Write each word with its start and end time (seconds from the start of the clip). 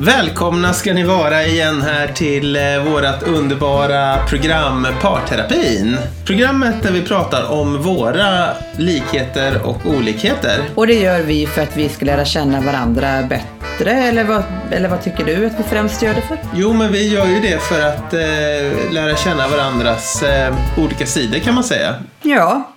Välkomna 0.00 0.72
ska 0.72 0.94
ni 0.94 1.04
vara 1.04 1.46
igen 1.46 1.82
här 1.82 2.08
till 2.08 2.56
eh, 2.56 2.84
vårat 2.90 3.22
underbara 3.22 4.26
program 4.26 4.86
Parterapin. 5.00 5.96
Programmet 6.26 6.82
där 6.82 6.92
vi 6.92 7.02
pratar 7.02 7.52
om 7.52 7.82
våra 7.82 8.48
likheter 8.76 9.66
och 9.66 9.86
olikheter. 9.86 10.60
Och 10.74 10.86
det 10.86 10.94
gör 10.94 11.22
vi 11.22 11.46
för 11.46 11.62
att 11.62 11.76
vi 11.76 11.88
ska 11.88 12.04
lära 12.04 12.24
känna 12.24 12.60
varandra 12.60 13.22
bättre, 13.22 13.90
eller 13.90 14.24
vad, 14.24 14.42
eller 14.70 14.88
vad 14.88 15.02
tycker 15.02 15.24
du 15.24 15.46
att 15.46 15.58
vi 15.58 15.62
främst 15.62 16.02
gör 16.02 16.14
det 16.14 16.22
för? 16.22 16.38
Jo, 16.54 16.72
men 16.72 16.92
vi 16.92 17.08
gör 17.08 17.26
ju 17.26 17.40
det 17.40 17.62
för 17.62 17.80
att 17.80 18.14
eh, 18.14 18.92
lära 18.92 19.16
känna 19.16 19.48
varandras 19.48 20.22
eh, 20.22 20.54
olika 20.76 21.06
sidor 21.06 21.38
kan 21.38 21.54
man 21.54 21.64
säga. 21.64 21.94
Ja, 22.22 22.72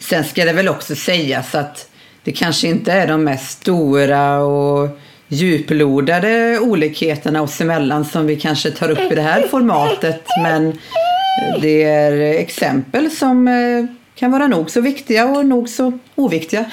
sen 0.00 0.24
ska 0.24 0.44
det 0.44 0.52
väl 0.52 0.68
också 0.68 0.94
sägas 0.94 1.54
att 1.54 1.88
det 2.24 2.32
kanske 2.32 2.68
inte 2.68 2.92
är 2.92 3.06
de 3.06 3.24
mest 3.24 3.62
stora 3.62 4.38
och 4.38 4.98
djuplodade 5.28 6.58
olikheterna 6.58 7.42
oss 7.42 7.60
emellan 7.60 8.04
som 8.04 8.26
vi 8.26 8.36
kanske 8.36 8.70
tar 8.70 8.90
upp 8.90 9.12
i 9.12 9.14
det 9.14 9.22
här 9.22 9.42
formatet, 9.42 10.26
men 10.42 10.78
det 11.62 11.82
är 11.82 12.12
exempel 12.38 13.10
som 13.10 13.48
eh, 13.48 13.84
kan 14.14 14.30
vara 14.30 14.46
nog 14.46 14.70
så 14.70 14.80
viktiga 14.80 15.26
och 15.26 15.46
nog 15.46 15.68
så 15.68 15.98
oviktiga. 16.14 16.64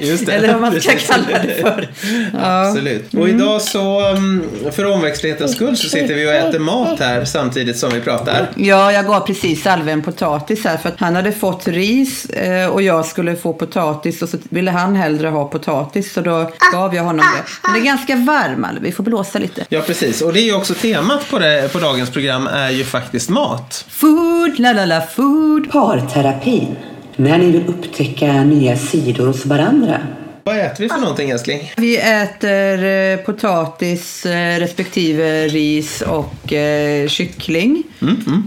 Just 0.00 0.26
det. 0.26 0.32
Eller 0.38 0.52
vad 0.52 0.60
man 0.60 0.80
ska 0.80 0.92
kalla 0.92 1.26
det 1.26 1.54
för. 1.60 1.88
Ja. 2.32 2.68
Absolut. 2.68 3.14
Och 3.14 3.28
idag 3.28 3.62
så, 3.62 4.06
mm, 4.06 4.48
för 4.72 4.84
omväxtlighetens 4.92 5.52
skull, 5.52 5.76
så 5.76 5.88
sitter 5.88 6.14
vi 6.14 6.26
och 6.26 6.32
äter 6.32 6.58
mat 6.58 7.00
här 7.00 7.24
samtidigt 7.24 7.78
som 7.78 7.90
vi 7.90 8.00
pratar. 8.00 8.50
Ja, 8.56 8.92
jag 8.92 9.06
gav 9.06 9.20
precis 9.20 9.66
Alve 9.66 9.92
en 9.92 10.02
potatis 10.02 10.64
här 10.64 10.76
för 10.76 10.88
att 10.88 11.00
han 11.00 11.16
hade 11.16 11.32
fått 11.32 11.68
ris 11.68 12.24
eh, 12.24 12.68
och 12.68 12.82
jag 12.82 13.06
skulle 13.06 13.36
få 13.36 13.52
potatis 13.52 14.22
och 14.22 14.28
så 14.28 14.36
ville 14.48 14.70
han 14.70 14.96
hellre 14.96 15.28
ha 15.28 15.44
potatis 15.44 16.12
så 16.12 16.20
då 16.20 16.50
gav 16.72 16.94
jag 16.94 17.02
honom 17.02 17.26
det. 17.36 17.50
Men 17.62 17.72
det 17.72 17.80
är 17.80 17.84
ganska 17.84 18.16
varm 18.16 18.64
Alve, 18.64 18.80
vi 18.80 18.92
får 18.92 19.04
blåsa 19.04 19.38
lite. 19.38 19.64
Ja, 19.68 19.80
precis. 19.80 20.22
Och 20.22 20.32
det 20.32 20.40
är 20.40 20.44
ju 20.44 20.54
också 20.54 20.74
temat 20.74 21.30
på, 21.30 21.38
det, 21.38 21.72
på 21.72 21.78
dagens 21.78 22.10
program 22.10 22.46
är 22.46 22.70
ju 22.70 22.84
faktiskt 22.84 23.30
mat. 23.30 23.84
Food, 23.88 24.58
la 24.58 24.72
la 24.72 24.84
la 24.84 25.00
food. 25.00 25.70
Parterapin. 25.70 26.76
När 27.20 27.38
ni 27.38 27.50
vill 27.50 27.68
upptäcka 27.68 28.44
nya 28.44 28.76
sidor 28.76 29.26
hos 29.26 29.46
varandra. 29.46 30.00
Vad 30.44 30.58
äter 30.58 30.82
vi 30.82 30.88
för 30.88 30.98
någonting 30.98 31.30
älskling? 31.30 31.72
Vi 31.76 31.96
äter 31.98 32.84
eh, 32.84 33.16
potatis 33.16 34.26
eh, 34.26 34.58
respektive 34.58 35.48
ris 35.48 36.02
och 36.02 36.52
eh, 36.52 37.08
kyckling 37.08 37.82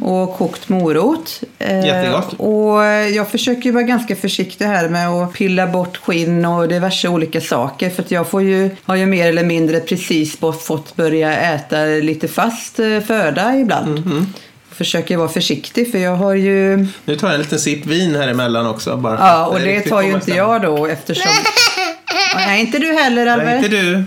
och 0.02 0.38
kokt 0.38 0.70
morot. 0.70 1.44
Eh, 1.60 1.86
Jättegott. 1.86 2.34
Och 2.34 2.84
jag 3.16 3.28
försöker 3.28 3.72
vara 3.72 3.84
ganska 3.84 4.16
försiktig 4.16 4.66
här 4.66 4.90
med 4.90 5.10
att 5.10 5.34
pilla 5.34 5.68
bort 5.68 5.98
skinn 5.98 6.46
och 6.46 6.68
diverse 6.68 7.08
olika 7.08 7.42
saker 7.42 7.90
för 7.90 8.04
att 8.04 8.12
jag 8.12 8.28
får 8.28 8.42
ju, 8.42 8.70
har 8.84 8.96
ju 8.96 9.06
mer 9.06 9.28
eller 9.28 9.44
mindre 9.44 9.80
precis 9.80 10.38
fått 10.38 10.96
börja 10.96 11.38
äta 11.38 11.86
lite 11.86 12.28
fast 12.28 12.80
eh, 12.80 13.00
föda 13.00 13.58
ibland. 13.58 14.04
Försöker 14.82 15.18
vara 15.18 15.30
försiktig 15.30 15.92
för 15.92 15.98
jag 15.98 16.16
har 16.16 16.34
ju 16.34 16.88
Nu 17.06 17.16
tar 17.16 17.28
jag 17.28 17.36
en 17.36 17.42
liten 17.42 17.60
sipp 17.60 17.86
vin 17.86 18.16
här 18.16 18.28
emellan 18.28 18.68
också. 18.68 18.98
Bara 18.98 19.18
Ja, 19.20 19.46
och 19.46 19.60
det 19.60 19.66
riktigt 19.66 19.92
tar 19.92 20.02
ju 20.02 20.12
inte 20.12 20.32
jag 20.32 20.62
då 20.62 20.86
eftersom... 20.86 21.32
Nej, 22.36 22.62
inte 22.62 22.80
du 22.80 22.94
heller 22.94 23.26
Alve. 23.26 23.46
Nej, 23.46 23.56
inte 23.58 23.68
du. 23.70 24.04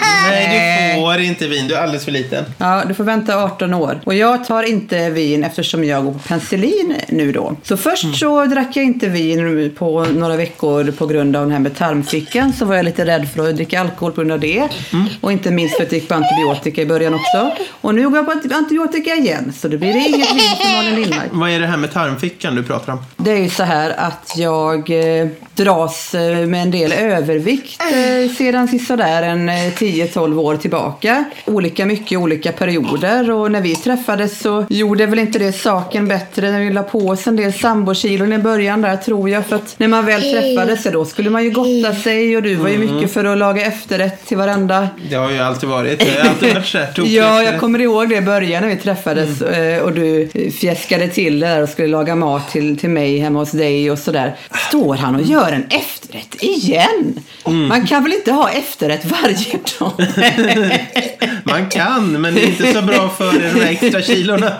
Nej, 0.00 0.94
du 0.96 1.02
får 1.02 1.20
inte 1.20 1.46
vin. 1.48 1.68
Du 1.68 1.74
är 1.74 1.82
alldeles 1.82 2.04
för 2.04 2.12
liten. 2.12 2.44
Ja, 2.58 2.82
du 2.88 2.94
får 2.94 3.04
vänta 3.04 3.44
18 3.44 3.74
år. 3.74 4.00
Och 4.04 4.14
jag 4.14 4.44
tar 4.44 4.62
inte 4.62 5.10
vin 5.10 5.44
eftersom 5.44 5.84
jag 5.84 6.04
går 6.04 6.12
på 6.12 6.18
penicillin 6.18 6.94
nu 7.08 7.32
då. 7.32 7.56
Så 7.62 7.76
först 7.76 8.04
Mm. 8.04 8.14
så 8.16 8.44
drack 8.46 8.68
jag 8.76 8.84
inte 8.84 9.08
vin 9.08 9.74
på 9.78 10.04
några 10.04 10.36
veckor 10.36 10.90
på 10.90 11.06
grund 11.06 11.36
av 11.36 11.42
den 11.42 11.52
här 11.52 11.58
med 11.58 11.76
tarmfickan. 11.76 12.52
Så 12.52 12.64
var 12.64 12.76
jag 12.76 12.84
lite 12.84 13.04
rädd 13.06 13.28
för 13.34 13.48
att 13.48 13.56
dricka 13.56 13.80
alkohol 13.80 14.12
på 14.12 14.20
grund 14.20 14.32
av 14.32 14.40
det. 14.40 14.68
Mm. 14.92 15.06
Och 15.20 15.32
inte 15.32 15.50
minst 15.50 15.76
för 15.76 15.82
att 15.82 15.92
jag 15.92 15.98
gick 16.00 16.08
på 16.08 16.14
antibiotika 16.14 16.82
i 16.82 16.86
början 16.86 17.14
också. 17.14 17.50
Och 17.80 17.94
nu 17.94 18.08
går 18.08 18.16
jag 18.16 18.26
på 18.26 18.54
antibiotika 18.54 19.14
igen. 19.14 19.52
Så 19.56 19.68
det 19.68 19.78
blir 19.78 19.90
inget 19.96 20.32
vin 20.34 20.56
för 20.62 20.76
Malin 20.76 20.94
Lindmark. 20.94 21.28
Vad 21.30 21.50
är 21.50 21.60
det 21.60 21.66
här 21.66 21.76
med 21.76 21.92
tarmfickan 21.92 22.54
du 22.54 22.62
pratar 22.62 22.92
om? 22.92 22.98
Det 23.16 23.30
är 23.30 23.36
ju 23.38 23.50
så 23.50 23.62
här 23.62 23.90
att 23.98 24.32
jag 24.36 24.90
eh, 25.20 25.28
dras 25.54 26.14
eh, 26.14 26.46
med 26.46 26.62
en 26.62 26.70
del 26.70 26.92
övervikt 26.92 27.82
eh, 27.82 28.30
sedan 28.36 28.78
sådär 28.78 29.22
en 29.22 29.48
eh, 29.48 29.72
10-12 29.88 30.38
år 30.40 30.56
tillbaka. 30.56 31.24
Olika 31.44 31.86
mycket 31.86 32.12
i 32.12 32.16
olika 32.16 32.52
perioder 32.52 33.30
och 33.30 33.50
när 33.50 33.60
vi 33.60 33.76
träffades 33.76 34.38
så 34.40 34.66
gjorde 34.70 35.06
väl 35.06 35.18
inte 35.18 35.38
det 35.38 35.52
saken 35.52 36.08
bättre 36.08 36.50
när 36.50 36.60
vi 36.60 36.70
la 36.70 36.82
på 36.82 36.98
oss 36.98 37.26
en 37.26 37.36
del 37.36 37.52
sambokilon 37.52 38.32
i 38.32 38.38
början 38.38 38.82
där 38.82 38.96
tror 38.96 39.30
jag. 39.30 39.46
För 39.46 39.56
att 39.56 39.74
när 39.78 39.88
man 39.88 40.06
väl 40.06 40.20
träffades 40.20 40.82
så 40.82 40.90
då 40.90 41.04
skulle 41.04 41.30
man 41.30 41.44
ju 41.44 41.50
gotta 41.50 41.94
sig 41.94 42.36
och 42.36 42.42
du 42.42 42.54
var 42.54 42.68
ju 42.68 42.78
mycket 42.78 43.12
för 43.12 43.24
att 43.24 43.38
laga 43.38 43.62
efterrätt 43.62 44.26
till 44.26 44.36
varenda 44.36 44.88
Det 45.10 45.14
har 45.14 45.30
ju 45.30 45.38
alltid 45.38 45.68
varit. 45.68 46.06
Jag 46.06 46.22
har 46.22 46.30
alltid 46.30 46.54
varit 46.54 46.66
så 46.66 46.78
här 46.78 46.86
tokig 46.94 47.12
Ja, 47.12 47.42
jag 47.42 47.60
kommer 47.60 47.80
ihåg 47.80 48.08
det 48.08 48.16
i 48.16 48.20
början 48.20 48.62
när 48.62 48.68
vi 48.68 48.76
träffades 48.76 49.42
eh, 49.42 49.82
och 49.82 49.92
du 49.92 50.28
fjäskade 50.60 51.08
till 51.08 51.40
det 51.40 51.46
där 51.46 51.62
och 51.62 51.68
skulle 51.68 51.88
laga 51.88 52.14
mat 52.16 52.50
till, 52.50 52.78
till 52.78 52.90
mig 52.90 53.18
hemma 53.18 53.38
hos 53.38 53.50
dig 53.50 53.90
och 53.90 53.98
sådär. 53.98 54.36
Står 54.68 54.94
han 54.94 55.14
och 55.14 55.22
gör 55.22 55.52
en 55.52 55.64
efterrätt 55.70 56.42
igen? 56.42 57.20
Man 57.68 57.86
kan 57.86 58.02
väl 58.02 58.12
inte 58.12 58.32
ha 58.32 58.50
efterrätt 58.50 59.04
varje 59.04 59.52
dag? 59.52 59.77
Man 61.44 61.68
kan, 61.68 62.20
men 62.20 62.34
det 62.34 62.40
är 62.44 62.46
inte 62.46 62.72
så 62.72 62.82
bra 62.82 63.08
för 63.08 63.32
de 63.32 63.60
här 63.60 63.70
extra 63.70 64.02
kilorna. 64.02 64.52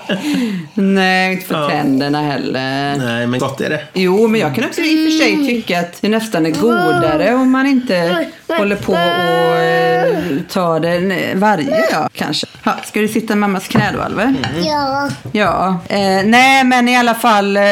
Nej, 0.75 1.33
inte 1.33 1.47
för 1.47 1.55
Ja. 1.63 1.69
tänderna 1.69 2.23
heller. 2.23 2.97
Nej, 2.99 3.27
men 3.27 3.41
gott 3.41 3.61
är 3.61 3.71
det. 3.71 3.81
Jo, 3.95 4.29
men 4.29 4.41
jag 4.41 4.55
kan 4.55 4.65
också 4.65 4.81
i 4.81 4.95
och 5.09 5.13
för 5.13 5.19
sig 5.19 5.47
tycka 5.47 5.81
att 5.81 6.01
det 6.01 6.09
nästan 6.09 6.47
är 6.47 6.51
godare 6.51 7.35
om 7.35 7.51
man 7.51 7.67
inte 7.67 8.27
håller 8.49 8.77
på 8.77 8.93
och 8.93 9.63
eh, 9.63 10.19
tar 10.53 10.81
det 10.81 11.35
varje 11.35 11.91
dag 11.93 12.09
kanske. 12.15 12.47
Ha, 12.65 12.73
ska 12.85 13.01
du 13.01 13.09
sitta 13.09 13.33
i 13.33 13.37
mammas 13.37 13.69
knä 13.69 13.91
då, 13.95 14.01
Alve? 14.03 14.35
Ja. 14.65 15.09
Ja, 15.33 15.81
eh, 15.89 16.25
nej 16.25 16.65
men 16.65 16.89
i 16.89 16.97
alla 16.97 17.15
fall 17.15 17.57
eh, 17.57 17.63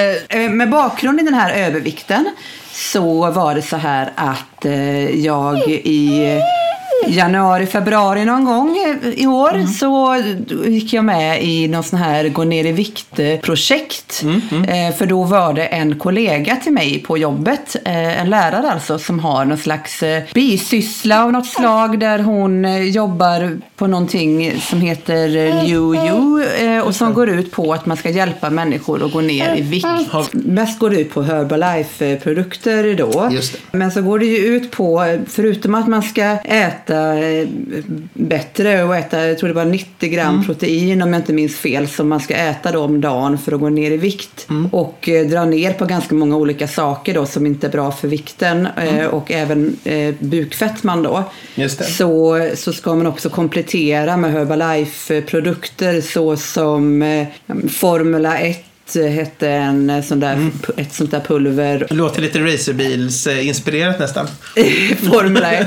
med 0.51 0.71
bakgrund 0.71 1.21
i 1.21 1.23
den 1.23 1.35
här 1.35 1.53
övervikten 1.55 2.31
så 2.73 3.31
var 3.31 3.55
det 3.55 3.63
så 3.63 3.77
här 3.77 4.13
att 4.17 4.65
eh, 4.65 5.11
jag 5.25 5.59
i 5.69 6.41
januari, 7.07 7.67
februari 7.67 8.25
någon 8.25 8.45
gång 8.45 8.77
i 9.17 9.27
år 9.27 9.67
så 9.79 10.23
gick 10.71 10.93
jag 10.93 11.05
med 11.05 11.43
i 11.45 11.69
någon 11.69 11.83
sån 11.83 11.99
här 11.99 12.29
gå 12.29 12.45
ner 12.45 12.65
i 12.65 12.73
vikt-projekt. 12.73 14.25
Eh, 14.69 14.97
för 14.97 15.07
då 15.07 15.25
var 15.25 15.53
det 15.53 15.67
en 15.67 15.99
kollega 15.99 16.57
till 16.57 16.73
mig 16.73 17.03
på 17.03 17.19
jobbet, 17.19 17.77
eh, 17.85 18.21
en 18.21 18.31
lärare 18.31 18.73
alltså, 18.73 18.99
som 18.99 19.19
har 19.19 19.45
någon 19.45 19.59
slags 19.59 20.03
eh, 20.03 20.23
bisyssla 20.35 21.25
av 21.25 21.33
något 21.33 21.47
slag 21.47 21.99
där 21.99 22.19
hon 22.19 22.85
jobbar 22.93 23.59
på 23.77 23.87
någonting 23.87 24.61
som 24.61 24.81
heter 24.81 25.29
New 25.63 25.95
You 26.07 26.81
och 26.81 26.95
som 26.95 27.15
går 27.15 27.29
ut 27.29 27.53
på 27.53 27.73
att 27.73 27.87
man 27.87 27.97
ska 27.97 28.11
hjälpa 28.11 28.51
människor 28.51 29.05
att 29.05 29.13
gå 29.13 29.21
ner 29.21 29.57
i 29.57 29.61
vikt. 29.63 29.87
Mest 30.33 30.79
går 30.79 30.91
det 30.91 31.01
ut 31.01 31.15
på 31.15 31.23
Herbalife-produkter 31.23 32.95
då. 32.95 33.31
Men 33.73 33.91
så 33.93 34.03
går 34.03 34.19
det 34.19 34.27
ju 34.27 34.37
ut 34.37 34.71
på, 34.71 35.19
förutom 35.29 35.75
att 35.75 35.89
man 35.89 36.03
ska 36.03 36.23
äta 36.45 36.86
eh, 36.95 37.49
bättre 38.15 38.85
och 38.85 38.97
äta, 38.97 39.27
jag 39.27 39.39
tror 39.39 39.49
det 39.49 39.55
var 39.55 39.65
90 39.65 40.11
gram 40.11 40.45
protein 40.47 41.03
om 41.03 41.13
jag 41.13 41.21
inte 41.21 41.33
minns 41.33 41.57
fel, 41.57 41.89
som 41.89 42.09
man 42.09 42.21
ska 42.21 42.35
äta 42.35 42.73
då 42.73 42.81
om 42.81 43.01
dagen 43.01 43.39
för 43.39 43.53
att 43.53 43.61
gå 43.61 43.69
ner 43.69 43.91
i 43.91 43.97
vikt. 43.97 44.47
Och 44.73 45.09
eh, 45.09 45.27
dra 45.27 45.45
ner 45.45 45.73
på 45.73 45.85
ganska 45.85 46.15
många 46.15 46.37
olika 46.37 46.69
saker 46.69 47.15
då 47.15 47.27
som 47.27 47.47
inte 47.47 47.67
är 47.67 47.71
bra 47.71 47.93
för 47.93 48.09
vikten 48.09 48.67
eh, 48.67 49.07
och 49.07 49.33
även 49.33 49.77
eh, 49.85 50.15
bukfettman 50.19 51.03
då. 51.03 51.25
Så, 51.85 52.49
så 52.55 52.73
ska 52.73 52.95
man 52.95 53.07
också 53.07 53.29
komplettera 53.29 54.17
med 54.17 54.33
Herbalife-produkter 54.33 56.01
såsom 56.01 57.03
eh, 57.03 57.27
Formula 57.69 58.39
1 58.39 58.66
hette 58.95 59.49
en 59.49 60.03
sån 60.03 60.21
där, 60.21 60.51
ett 60.77 60.95
sånt 60.95 61.11
där 61.11 61.21
pulver 61.21 61.87
låter 61.91 62.23
lite 62.23 62.39
racerbilsinspirerat 62.39 63.99
nästan. 63.99 64.27
Formel 65.11 65.43
1. 65.43 65.67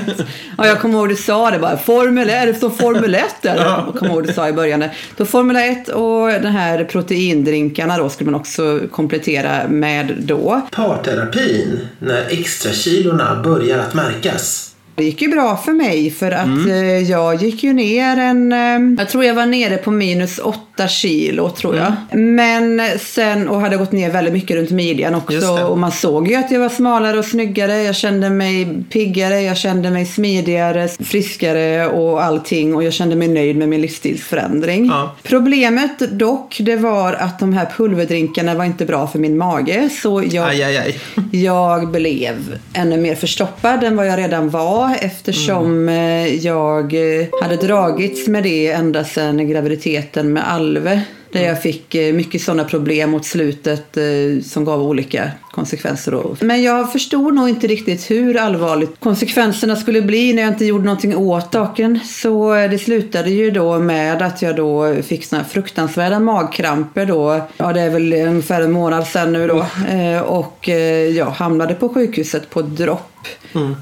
Ja, 0.58 0.68
jag 0.68 0.80
kommer 0.80 1.00
ihåg 1.00 1.10
du 1.10 1.16
sa 1.16 1.52
det 1.52 1.60
bara. 1.60 1.78
Formel 1.78 2.30
1, 2.30 2.36
är 2.36 2.48
det 2.48 2.54
som 2.54 2.72
Formel 2.72 3.16
1 3.16 3.46
eller? 3.46 3.66
Jag 3.66 3.96
kommer 4.00 4.14
ihåg 4.14 4.28
du 4.28 4.34
sa 4.34 4.50
i 4.50 4.54
början. 4.54 4.84
Då 5.18 5.26
Formel 5.26 5.56
1 5.56 5.90
och 5.90 6.28
den 6.28 6.52
här 6.52 6.84
proteindrinkarna 6.84 7.98
då 7.98 8.10
skulle 8.10 8.32
man 8.32 8.40
också 8.40 8.80
komplettera 8.92 9.68
med 9.68 10.16
då. 10.20 10.62
Parterapin, 10.72 11.88
när 12.00 12.26
extra 12.30 12.72
kilorna 12.72 13.42
börjar 13.44 13.80
att 13.80 13.94
märkas. 13.94 14.69
Det 15.00 15.06
gick 15.06 15.22
ju 15.22 15.28
bra 15.28 15.58
för 15.58 15.72
mig 15.72 16.12
för 16.12 16.32
att 16.32 16.46
Mm. 16.46 16.70
eh, 16.72 16.98
jag 17.12 17.36
gick 17.44 17.64
ju 17.64 17.74
ner 17.74 18.18
en... 18.18 18.52
Eh, 18.54 18.96
jag 19.00 19.10
tror 19.10 19.24
jag 19.26 19.34
var 19.34 19.46
nere 19.46 19.78
på 19.78 19.92
minus 19.92 20.40
8 20.40 20.88
kilo 20.88 21.50
tror 21.50 21.76
jag. 21.76 21.94
Mm. 22.12 22.36
Men 22.36 23.00
sen, 23.00 23.50
och 23.50 23.62
hade 23.62 23.78
gått 23.78 23.92
ner 23.92 24.10
väldigt 24.12 24.34
mycket 24.34 24.58
runt 24.58 24.70
midjan 24.72 25.16
också. 25.16 25.52
Och 25.64 25.78
man 25.78 25.92
såg 25.92 26.28
ju 26.28 26.36
att 26.36 26.52
jag 26.52 26.60
var 26.60 26.70
smalare 26.70 27.20
och 27.20 27.26
snyggare. 27.26 27.84
Jag 27.84 27.96
kände 27.96 28.30
mig 28.30 28.68
piggare, 28.90 29.42
jag 29.42 29.58
kände 29.58 29.92
mig 29.92 30.06
smidigare, 30.06 30.88
friskare 30.88 31.88
och 31.88 32.24
allting. 32.24 32.76
Och 32.76 32.84
jag 32.84 32.94
kände 32.94 33.16
mig 33.16 33.28
nöjd 33.28 33.56
med 33.58 33.70
min 33.70 33.82
livsstilsförändring. 33.82 34.86
Ja. 34.86 35.16
Problemet 35.24 36.20
dock, 36.20 36.58
det 36.60 36.76
var 36.76 37.14
att 37.14 37.40
de 37.40 37.54
här 37.54 37.68
pulverdrinkarna 37.78 38.56
var 38.56 38.66
inte 38.66 38.86
bra 38.86 39.08
för 39.08 39.20
min 39.20 39.38
mage. 39.38 39.90
Så 40.02 40.24
jag 40.32 40.50
Aj, 40.50 40.64
aj, 40.64 40.78
aj. 40.78 41.00
jag 41.32 41.92
blev 41.92 42.36
ännu 42.74 42.98
mer 42.98 43.16
förstoppad 43.16 43.84
än 43.84 43.96
vad 43.96 44.08
jag 44.08 44.20
redan 44.20 44.50
var 44.50 44.89
eftersom 44.96 45.90
mm. 45.90 46.40
jag 46.42 46.94
eh, 46.94 47.28
hade 47.42 47.56
dragits 47.56 48.28
med 48.28 48.44
det 48.44 48.68
ända 48.68 49.04
sedan 49.04 49.48
graviditeten 49.50 50.34
med 50.34 50.52
Alve. 50.52 51.02
Där 51.32 51.44
jag 51.44 51.62
fick 51.62 51.96
eh, 51.96 52.14
mycket 52.14 52.42
sådana 52.42 52.64
problem 52.64 53.10
mot 53.10 53.26
slutet 53.26 53.98
som 54.44 54.66
gav 54.66 54.82
olika 54.82 55.32
konsekvenser. 55.52 56.12
Då. 56.12 56.36
Men 56.42 56.64
jag 56.64 56.92
förstod 56.92 57.34
nog 57.34 57.50
inte 57.50 57.68
riktigt 57.68 58.12
hur 58.12 58.38
allvarligt 58.38 59.00
konsekvenserna 59.00 59.76
skulle 59.76 60.02
bli 60.02 60.34
när 60.34 60.42
jag 60.42 60.52
inte 60.52 60.66
gjorde 60.66 60.84
någonting 60.86 61.16
åt 61.18 61.54
saken. 61.54 62.00
Så 62.06 62.56
eh, 62.56 62.70
det 62.70 62.78
slutade 62.80 63.30
ju 63.30 63.52
då 63.52 63.80
med 63.80 64.22
att 64.22 64.42
jag 64.42 64.56
då 64.56 64.96
fick 65.04 65.26
såna 65.26 65.44
fruktansvärda 65.44 66.20
magkramper 66.20 67.06
då. 67.06 67.42
Ja, 67.58 67.74
det 67.74 67.82
är 67.82 67.90
väl 67.90 68.14
ungefär 68.14 68.62
en 68.62 68.72
månad 68.72 69.08
sedan 69.08 69.34
nu 69.34 69.48
då. 69.48 69.66
Eh, 69.90 70.22
Och 70.22 70.70
eh, 70.70 71.08
jag 71.18 71.26
hamnade 71.26 71.74
på 71.74 71.90
sjukhuset 71.90 72.50
på 72.50 72.62
dropp. 72.62 73.06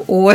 Och 0.08 0.34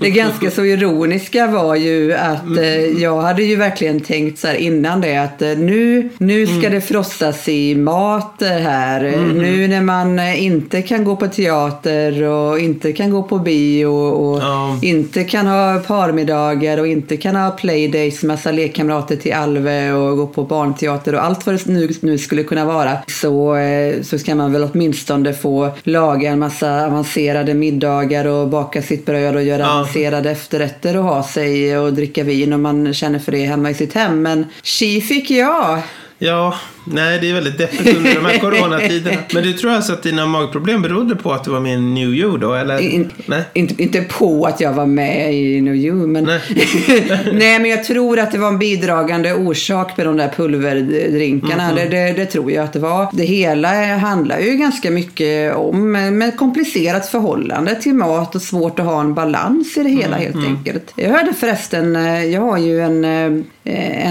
det 0.00 0.10
ganska 0.10 0.50
så 0.50 0.64
ironiska 0.64 1.46
var 1.46 1.74
ju 1.74 2.12
att 2.14 2.56
eh, 2.58 2.84
jag 2.84 3.20
hade 3.20 3.42
ju 3.42 3.56
verkligen 3.56 4.00
tänkt 4.00 4.38
så 4.38 4.46
här 4.46 4.54
innan 4.54 5.00
det 5.00 5.16
att 5.16 5.42
eh, 5.42 5.48
nu, 5.48 6.08
nu 6.18 6.46
ska 6.46 6.68
det 6.70 6.80
frossas 6.80 7.48
i 7.48 7.74
mat 7.74 8.36
här. 8.40 9.00
Nu 9.34 9.68
när 9.68 9.80
man 9.80 10.18
eh, 10.18 10.42
inte 10.60 10.82
kan 10.82 11.04
gå 11.04 11.16
på 11.16 11.28
teater 11.28 12.22
och 12.22 12.58
inte 12.58 12.92
kan 12.92 13.10
gå 13.10 13.22
på 13.22 13.38
bio 13.38 13.86
och 13.86 14.40
Ja. 14.42 14.78
inte 14.82 15.24
kan 15.24 15.46
ha 15.46 15.78
parmiddagar 15.86 16.78
och 16.78 16.86
inte 16.86 17.16
kan 17.16 17.36
ha 17.36 17.50
playdays, 17.50 18.22
massa 18.22 18.52
lekkamrater 18.52 19.16
till 19.16 19.32
Alve 19.32 19.92
och 19.92 20.16
gå 20.16 20.26
på 20.26 20.42
barnteater 20.44 21.14
och 21.14 21.24
allt 21.24 21.46
vad 21.46 21.54
det 21.54 21.66
nu, 21.66 21.88
nu 22.00 22.18
skulle 22.18 22.42
kunna 22.42 22.64
vara. 22.64 22.92
Så, 23.06 23.56
eh, 23.56 24.02
så 24.02 24.18
ska 24.18 24.34
man 24.34 24.52
väl 24.52 24.68
åtminstone 24.72 25.32
få 25.34 25.70
laga 25.82 26.30
en 26.30 26.38
massa 26.38 26.86
avancerade 26.86 27.54
middagar 27.54 28.24
och 28.26 28.48
baka 28.48 28.82
sitt 28.82 29.06
bröd 29.06 29.34
och 29.36 29.42
göra 29.42 29.62
Ja. 29.62 29.70
avancerade 29.74 30.30
efterrätter 30.30 30.96
och 30.96 31.04
ha 31.04 31.22
sig 31.22 31.78
och 31.78 31.92
dricka 31.92 32.24
vin 32.24 32.52
om 32.52 32.62
man 32.62 32.94
känner 32.94 33.18
för 33.18 33.32
det 33.32 33.44
hemma 33.44 33.70
i 33.70 33.74
sitt 33.74 33.92
hem. 33.92 34.22
Men 34.22 34.46
tji 34.62 35.00
fick 35.00 35.30
jag! 35.30 35.78
Ja, 36.22 36.54
nej 36.84 37.18
det 37.20 37.30
är 37.30 37.34
väldigt 37.34 37.58
deppigt 37.58 37.96
under 37.96 38.14
de 38.14 38.24
här 38.24 38.38
coronatiderna. 38.40 39.16
Men 39.34 39.42
du 39.42 39.52
tror 39.52 39.70
alltså 39.72 39.92
att 39.92 40.02
dina 40.02 40.26
magproblem 40.26 40.82
berodde 40.82 41.16
på 41.16 41.32
att 41.32 41.44
du 41.44 41.50
var 41.50 41.60
med 41.60 41.74
i 41.74 41.80
New 41.80 42.08
You 42.14 42.38
då, 42.38 42.54
eller? 42.54 42.78
In, 42.80 43.10
Nej. 43.26 43.42
inte, 43.54 43.82
inte 43.82 44.00
på 44.02 44.44
att 44.46 44.60
jag 44.60 44.72
var 44.72 44.86
med 44.86 45.34
i 45.34 45.60
New 45.60 45.74
You, 45.74 46.06
men... 46.06 46.24
Nej. 46.24 46.40
Nej, 47.32 47.58
men 47.58 47.70
jag 47.70 47.84
tror 47.84 48.18
att 48.18 48.32
det 48.32 48.38
var 48.38 48.48
en 48.48 48.58
bidragande 48.58 49.34
orsak 49.34 49.96
med 49.96 50.06
de 50.06 50.16
där 50.16 50.28
pulverdrinkarna. 50.36 51.66
Mhm. 51.66 51.74
Det, 51.76 51.84
det, 51.88 52.12
det 52.12 52.26
tror 52.26 52.52
jag 52.52 52.64
att 52.64 52.72
det 52.72 52.78
var. 52.78 53.08
Det 53.12 53.24
hela 53.24 53.96
handlar 53.96 54.38
ju 54.38 54.56
ganska 54.56 54.90
mycket 54.90 55.54
om 55.56 56.22
ett 56.22 56.36
komplicerat 56.36 57.06
förhållande 57.08 57.74
till 57.74 57.94
mat 57.94 58.34
och 58.34 58.42
svårt 58.42 58.78
att 58.80 58.86
ha 58.86 59.00
en 59.00 59.14
balans 59.14 59.76
i 59.76 59.82
det 59.82 59.88
hela 59.90 60.16
Mhm. 60.16 60.24
helt 60.24 60.46
enkelt. 60.46 60.92
Jag 60.96 61.10
hörde 61.10 61.32
förresten, 61.34 61.96
eh, 61.96 62.24
jag 62.24 62.40
har 62.40 62.58
ju 62.58 62.80
en, 62.80 63.04
eh, 63.04 63.44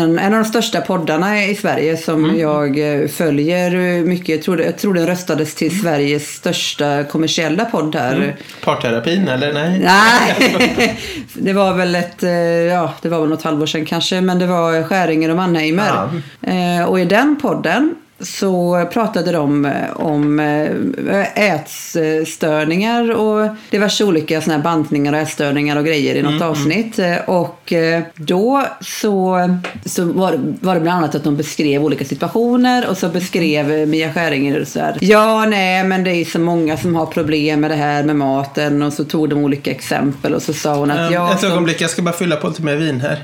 en, 0.01 0.19
en 0.19 0.33
av 0.33 0.39
de 0.43 0.45
största 0.45 0.81
poddarna 0.81 1.43
i 1.45 1.55
Sverige 1.55 1.97
som 1.97 2.21
Mhm. 2.21 2.39
Jag 2.67 3.01
eh, 3.01 3.07
följer 3.07 4.03
mycket. 4.03 4.29
Jag 4.29 4.41
tror, 4.41 4.61
jag 4.61 4.77
tror 4.77 4.93
den 4.93 5.07
röstades 5.07 5.55
till 5.55 5.81
Sveriges 5.81 6.27
största 6.27 7.03
kommersiella 7.03 7.65
podd 7.65 7.95
här. 7.95 8.15
Mm. 8.15 8.31
Parterapin, 8.63 9.27
eller? 9.27 9.53
Nej. 9.53 9.79
Nej, 9.79 10.99
det 11.33 11.53
var 11.53 11.73
väl 11.73 11.95
ett, 11.95 12.23
eh, 12.23 12.31
ja, 12.31 12.93
det 13.01 13.09
var 13.09 13.19
väl 13.19 13.29
något 13.29 13.43
halvår 13.43 13.65
sedan 13.65 13.85
kanske, 13.85 14.21
men 14.21 14.39
det 14.39 14.47
var 14.47 14.83
Skäringer 14.83 15.29
och 15.29 15.35
Mannheimer. 15.35 16.09
Eh, 16.41 16.83
och 16.85 16.99
i 16.99 17.05
den 17.05 17.35
podden 17.41 17.95
så 18.21 18.85
pratade 18.93 19.31
de 19.31 19.65
eh, 19.65 19.71
om 19.95 20.39
eh, 20.39 21.51
ätstörningar 21.53 23.11
och 23.11 23.49
diverse 23.69 24.03
olika 24.03 24.41
såna 24.41 24.55
här 24.55 24.63
bantningar 24.63 25.13
och 25.13 25.19
ätstörningar 25.19 25.75
och 25.77 25.85
grejer 25.85 26.15
i 26.15 26.21
något 26.21 26.41
avsnitt. 26.41 26.99
Eh, 26.99 27.15
Och 27.29 27.73
då 28.15 28.65
så, 28.81 29.49
så 29.85 30.05
var, 30.05 30.39
var 30.61 30.75
det 30.75 30.81
bland 30.81 30.97
annat 30.97 31.15
att 31.15 31.23
de 31.23 31.37
beskrev 31.37 31.83
olika 31.83 32.05
situationer 32.05 32.89
och 32.89 32.97
så 32.97 33.09
beskrev 33.09 33.87
Mia 33.87 34.13
Skäringer 34.13 34.63
så 34.65 34.79
här. 34.79 34.97
Ja, 35.01 35.45
nej, 35.45 35.83
men 35.83 36.03
det 36.03 36.11
är 36.11 36.25
så 36.25 36.39
många 36.39 36.77
som 36.77 36.95
har 36.95 37.05
problem 37.05 37.59
med 37.61 37.71
det 37.71 37.75
här 37.75 38.03
med 38.03 38.15
maten 38.15 38.81
och 38.81 38.93
så 38.93 39.03
tog 39.03 39.29
de 39.29 39.39
olika 39.43 39.71
exempel 39.71 40.33
och 40.33 40.41
så 40.41 40.53
sa 40.53 40.75
hon 40.75 40.91
att 40.91 40.99
Um, 41.09 41.13
jag 41.13 41.31
ett 41.31 41.39
som- 41.39 41.51
ögonblick, 41.51 41.81
jag 41.81 41.89
ska 41.89 42.01
bara 42.01 42.15
fylla 42.15 42.35
på 42.35 42.47
lite 42.47 42.61
mer 42.61 42.75
vin 42.75 43.01
här. 43.01 43.23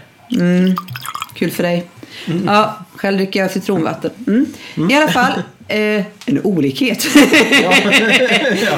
Kul 1.36 1.52
för 1.52 1.64
dig. 1.64 1.86
Ja, 2.46 2.80
själv 2.96 3.18
dricker 3.18 3.40
jag 3.40 3.52
citronvatten. 3.52 4.12
Mm. 4.28 4.92
I 4.92 4.96
alla 4.96 5.08
fall, 5.08 5.42
eh, 5.68 6.04
en 6.26 6.40
olikhet. 6.44 7.06
Ja. 7.64 7.74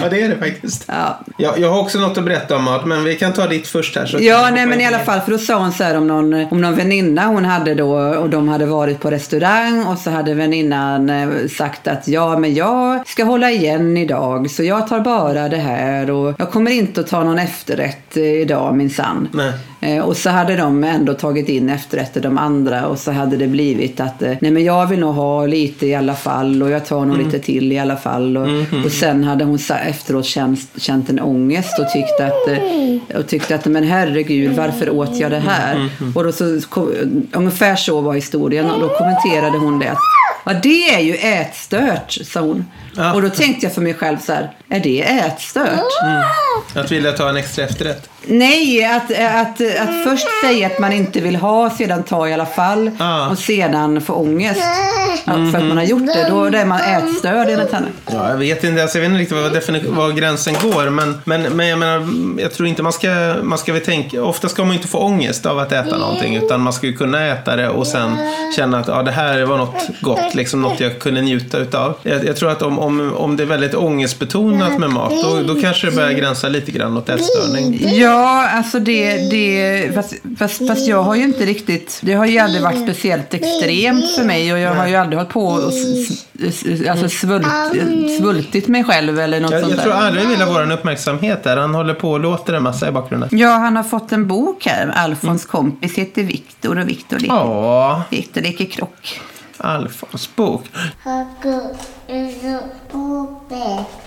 ja, 0.02 0.10
det 0.10 0.22
är 0.22 0.30
det 0.30 0.38
faktiskt. 0.38 0.84
ja. 0.88 1.20
Jag, 1.38 1.60
jag 1.60 1.70
har 1.72 1.80
också 1.80 2.00
något 2.00 2.18
att 2.18 2.24
berätta 2.26 2.56
om 2.56 2.64
mat, 2.64 2.86
men 2.86 3.04
vi 3.04 3.16
kan 3.16 3.34
ta 3.34 3.48
ditt 3.48 3.68
först 3.68 3.96
här. 3.96 4.06
Så 4.06 4.18
Ja, 4.22 4.50
nej 4.54 4.66
men 4.66 4.82
i 4.82 4.86
alla 4.86 5.00
fall, 5.00 5.20
för 5.20 5.32
då 5.32 5.38
sa 5.38 5.60
hon 5.60 5.72
så 5.72 5.84
här 5.84 5.98
om 5.98 6.08
någon, 6.08 6.34
om 6.52 6.62
någon 6.62 6.76
väninna 6.76 7.26
hon 7.28 7.46
hade 7.46 7.74
då 7.76 7.90
och 7.98 8.30
de 8.30 8.48
hade 8.48 8.66
varit 8.66 9.00
på 9.00 9.12
restaurang 9.12 9.84
och 9.86 9.98
så 9.98 10.10
hade 10.10 10.34
väninnan 10.34 11.10
eh, 11.10 11.28
sagt 11.58 11.88
att 11.88 12.08
ja, 12.08 12.40
men 12.40 12.54
jag 12.56 13.08
ska 13.08 13.24
hålla 13.24 13.52
igen 13.52 13.98
idag 13.98 14.52
så 14.52 14.64
jag 14.64 14.88
tar 14.88 15.00
bara 15.00 15.50
det 15.50 15.58
här 15.58 16.12
och 16.12 16.34
jag 16.40 16.52
kommer 16.52 16.72
inte 16.72 17.02
att 17.02 17.08
ta 17.08 17.24
någon 17.24 17.40
efterrätt 17.40 18.18
eh, 18.18 18.24
idag 18.24 18.76
minsann. 18.76 19.28
Nej. 19.34 19.52
Eh, 19.82 20.04
Och 20.04 20.18
så 20.18 20.30
hade 20.30 20.56
de 20.56 20.84
ändå 20.84 21.14
tagit 21.14 21.50
in 21.50 21.70
efterrätter 21.70 22.22
de 22.22 22.38
andra 22.38 22.88
och 22.88 23.00
så 23.00 23.12
hade 23.12 23.38
det 23.38 23.48
blivit 23.48 24.00
att 24.00 24.22
nej 24.22 24.52
men 24.52 24.64
jag 24.64 24.88
vill 24.88 25.00
nog 25.00 25.16
ha 25.16 25.46
lite 25.46 25.88
i 25.88 25.96
alla 25.96 26.16
fall 26.16 26.64
och 26.64 26.70
jag 26.70 26.86
tar 26.86 27.06
nog 27.06 27.18
lite 27.18 27.37
till 27.40 27.72
i 27.72 27.80
alla 27.80 27.98
fall. 27.98 28.38
Och, 28.38 28.48
och 28.86 28.92
sen 28.92 29.24
hade 29.24 29.44
hon 29.44 29.60
efteråt 29.86 30.26
känt, 30.26 30.70
känt 30.78 31.10
en 31.10 31.20
ångest 31.20 31.80
och 31.80 31.90
tyckte 31.90 32.26
att, 32.26 32.48
eh, 32.48 33.20
och 33.20 33.28
tyckte 33.28 33.56
att 33.56 33.66
men 33.66 33.84
herregud 33.84 34.56
varför 34.56 34.90
åt 34.90 35.18
jag 35.20 35.32
det 35.32 35.40
här? 35.40 35.90
Och 36.16 36.24
då 36.24 36.32
så, 36.32 36.60
ungefär 37.32 37.76
så 37.76 38.02
var 38.02 38.14
historien 38.14 38.72
och 38.72 38.82
då 38.82 38.90
kommenterade 38.90 39.58
hon 39.58 39.80
det 39.80 39.92
att 39.92 39.98
Ja, 40.50 40.54
det 40.64 40.94
är 40.96 41.00
ju 41.00 41.16
ätstört, 41.16 42.12
sa 42.12 42.40
hon. 42.40 42.66
Ja. 42.96 43.14
Och 43.14 43.22
då 43.22 43.30
tänkte 43.30 43.66
jag 43.66 43.74
för 43.74 43.82
mig 43.82 43.94
själv 43.94 44.18
så 44.18 44.34
här, 44.34 44.52
är 44.70 44.80
det 44.80 45.02
ätstört? 45.02 45.84
Att 46.74 46.92
vilja 46.92 47.12
ta 47.12 47.30
en 47.30 47.38
extra 47.38 47.66
efterrätt. 47.66 48.10
Nej, 48.30 48.86
att, 48.86 49.12
att, 49.12 49.62
att 49.80 50.04
först 50.04 50.28
säga 50.44 50.68
att 50.68 50.80
man 50.80 50.94
inte 50.94 51.20
vill 51.22 51.36
ha, 51.36 51.70
sedan 51.70 52.04
ta 52.04 52.28
i 52.28 52.34
alla 52.34 52.46
fall 52.46 52.92
Ah. 53.00 53.28
och 53.30 53.38
sedan 53.38 54.02
få 54.02 54.14
ångest 54.14 54.62
ja, 55.26 55.34
för 55.52 55.58
att 55.58 55.64
man 55.64 55.78
har 55.78 55.84
gjort 55.84 56.06
det. 56.06 56.28
Då 56.30 56.44
är 56.44 56.66
man 56.66 56.80
ätstörd 56.80 57.50
enligt 57.50 57.72
henne. 57.72 57.88
Ja, 58.06 58.30
jag 58.30 58.38
vet 58.38 58.64
inte, 58.64 58.82
alltså, 58.82 58.98
jag 58.98 59.02
vet 59.02 59.10
inte 59.10 59.22
riktigt 59.22 59.88
var, 59.96 59.96
var 59.96 60.12
gränsen 60.12 60.54
går. 60.62 60.90
Men, 60.90 61.22
men, 61.24 61.42
men 61.42 61.68
jag 61.68 61.80
menar, 61.80 62.08
jag 62.42 62.54
tror 62.54 62.68
inte 62.68 62.84
man 62.84 62.94
ska, 62.94 63.36
man 63.44 63.58
ska 63.58 63.74
väl 63.74 63.82
tänka, 63.82 64.24
ofta 64.24 64.50
ska 64.50 64.62
man 64.62 64.72
ju 64.72 64.76
inte 64.78 64.88
få 64.88 65.00
ångest 65.00 65.46
av 65.46 65.60
att 65.60 65.72
äta 65.72 65.98
någonting. 65.98 66.36
Utan 66.36 66.62
man 66.62 66.74
ska 66.74 66.88
ju 66.88 66.94
kunna 66.94 67.28
äta 67.28 67.56
det 67.56 67.70
och 67.70 67.88
sen 67.88 68.18
känna 68.56 68.80
att 68.80 68.88
ja, 68.88 69.04
det 69.04 69.12
här 69.12 69.42
var 69.42 69.58
något 69.58 69.88
gott, 70.02 70.36
liksom 70.36 70.62
något 70.62 70.80
jag 70.80 71.00
kunde 71.00 71.22
njuta 71.22 71.58
utav. 71.58 71.94
Jag, 72.04 72.26
jag 72.26 72.36
tror 72.36 72.52
att 72.52 72.62
om, 72.62 72.80
om, 72.80 73.14
om 73.16 73.38
det 73.38 73.44
är 73.44 73.48
väldigt 73.48 73.76
ångestbetonat 73.76 74.80
med 74.80 74.90
mat, 74.90 75.12
då, 75.24 75.54
då 75.54 75.62
kanske 75.62 75.88
det 75.90 75.96
börjar 75.96 76.12
gränsa 76.12 76.48
lite 76.50 76.72
grann 76.72 76.98
åt 76.98 77.10
ätstörning. 77.10 77.80
Ja, 78.00 78.17
alltså 78.26 78.80
det... 78.80 79.18
det 79.30 79.92
fast, 79.96 80.14
fast, 80.40 80.68
fast 80.68 80.88
jag 80.88 81.04
har 81.04 81.16
ju 81.16 81.24
inte 81.24 81.46
riktigt... 81.46 82.00
Det 82.04 82.14
har 82.14 82.26
ju 82.26 82.40
aldrig 82.40 82.64
varit 82.64 82.82
speciellt 82.84 83.34
extremt 83.34 84.12
för 84.16 84.24
mig 84.24 84.54
och 84.54 84.60
jag 84.60 84.76
har 84.76 84.88
ju 84.88 84.96
aldrig 84.96 85.18
hållit 85.18 85.34
på 85.34 85.46
och 85.46 85.70
s- 85.74 86.26
s- 86.44 86.88
alltså 86.90 87.10
svult, 87.10 87.46
svultit 88.20 88.68
mig 88.68 88.84
själv 88.84 89.20
eller 89.20 89.40
något 89.40 89.52
Jag, 89.52 89.62
sånt 89.62 89.74
jag 89.74 89.84
tror 89.84 89.94
Arve 89.94 90.26
vill 90.26 90.42
ha 90.42 90.54
vår 90.54 90.72
uppmärksamhet 90.72 91.44
där. 91.44 91.58
Han 91.58 91.76
håller 91.76 91.94
på 91.94 92.12
och 92.12 92.20
låter 92.20 92.54
en 92.54 92.64
massa 92.64 92.88
i 92.88 92.92
bakgrunden. 92.92 93.30
Ja, 93.32 93.50
han 93.50 93.76
har 93.76 93.84
fått 93.84 94.12
en 94.12 94.28
bok 94.28 94.66
här. 94.66 94.88
Alfons 94.96 95.46
kompis 95.46 95.96
heter 95.96 96.24
Viktor 96.24 96.80
och 96.80 96.90
Viktor 96.90 97.20
leker, 97.20 97.36
Ja, 97.36 98.04
Viktor 98.10 98.42
leker 98.42 98.66
krock. 98.66 99.22
Alfons 99.58 100.36
bok. 100.36 100.64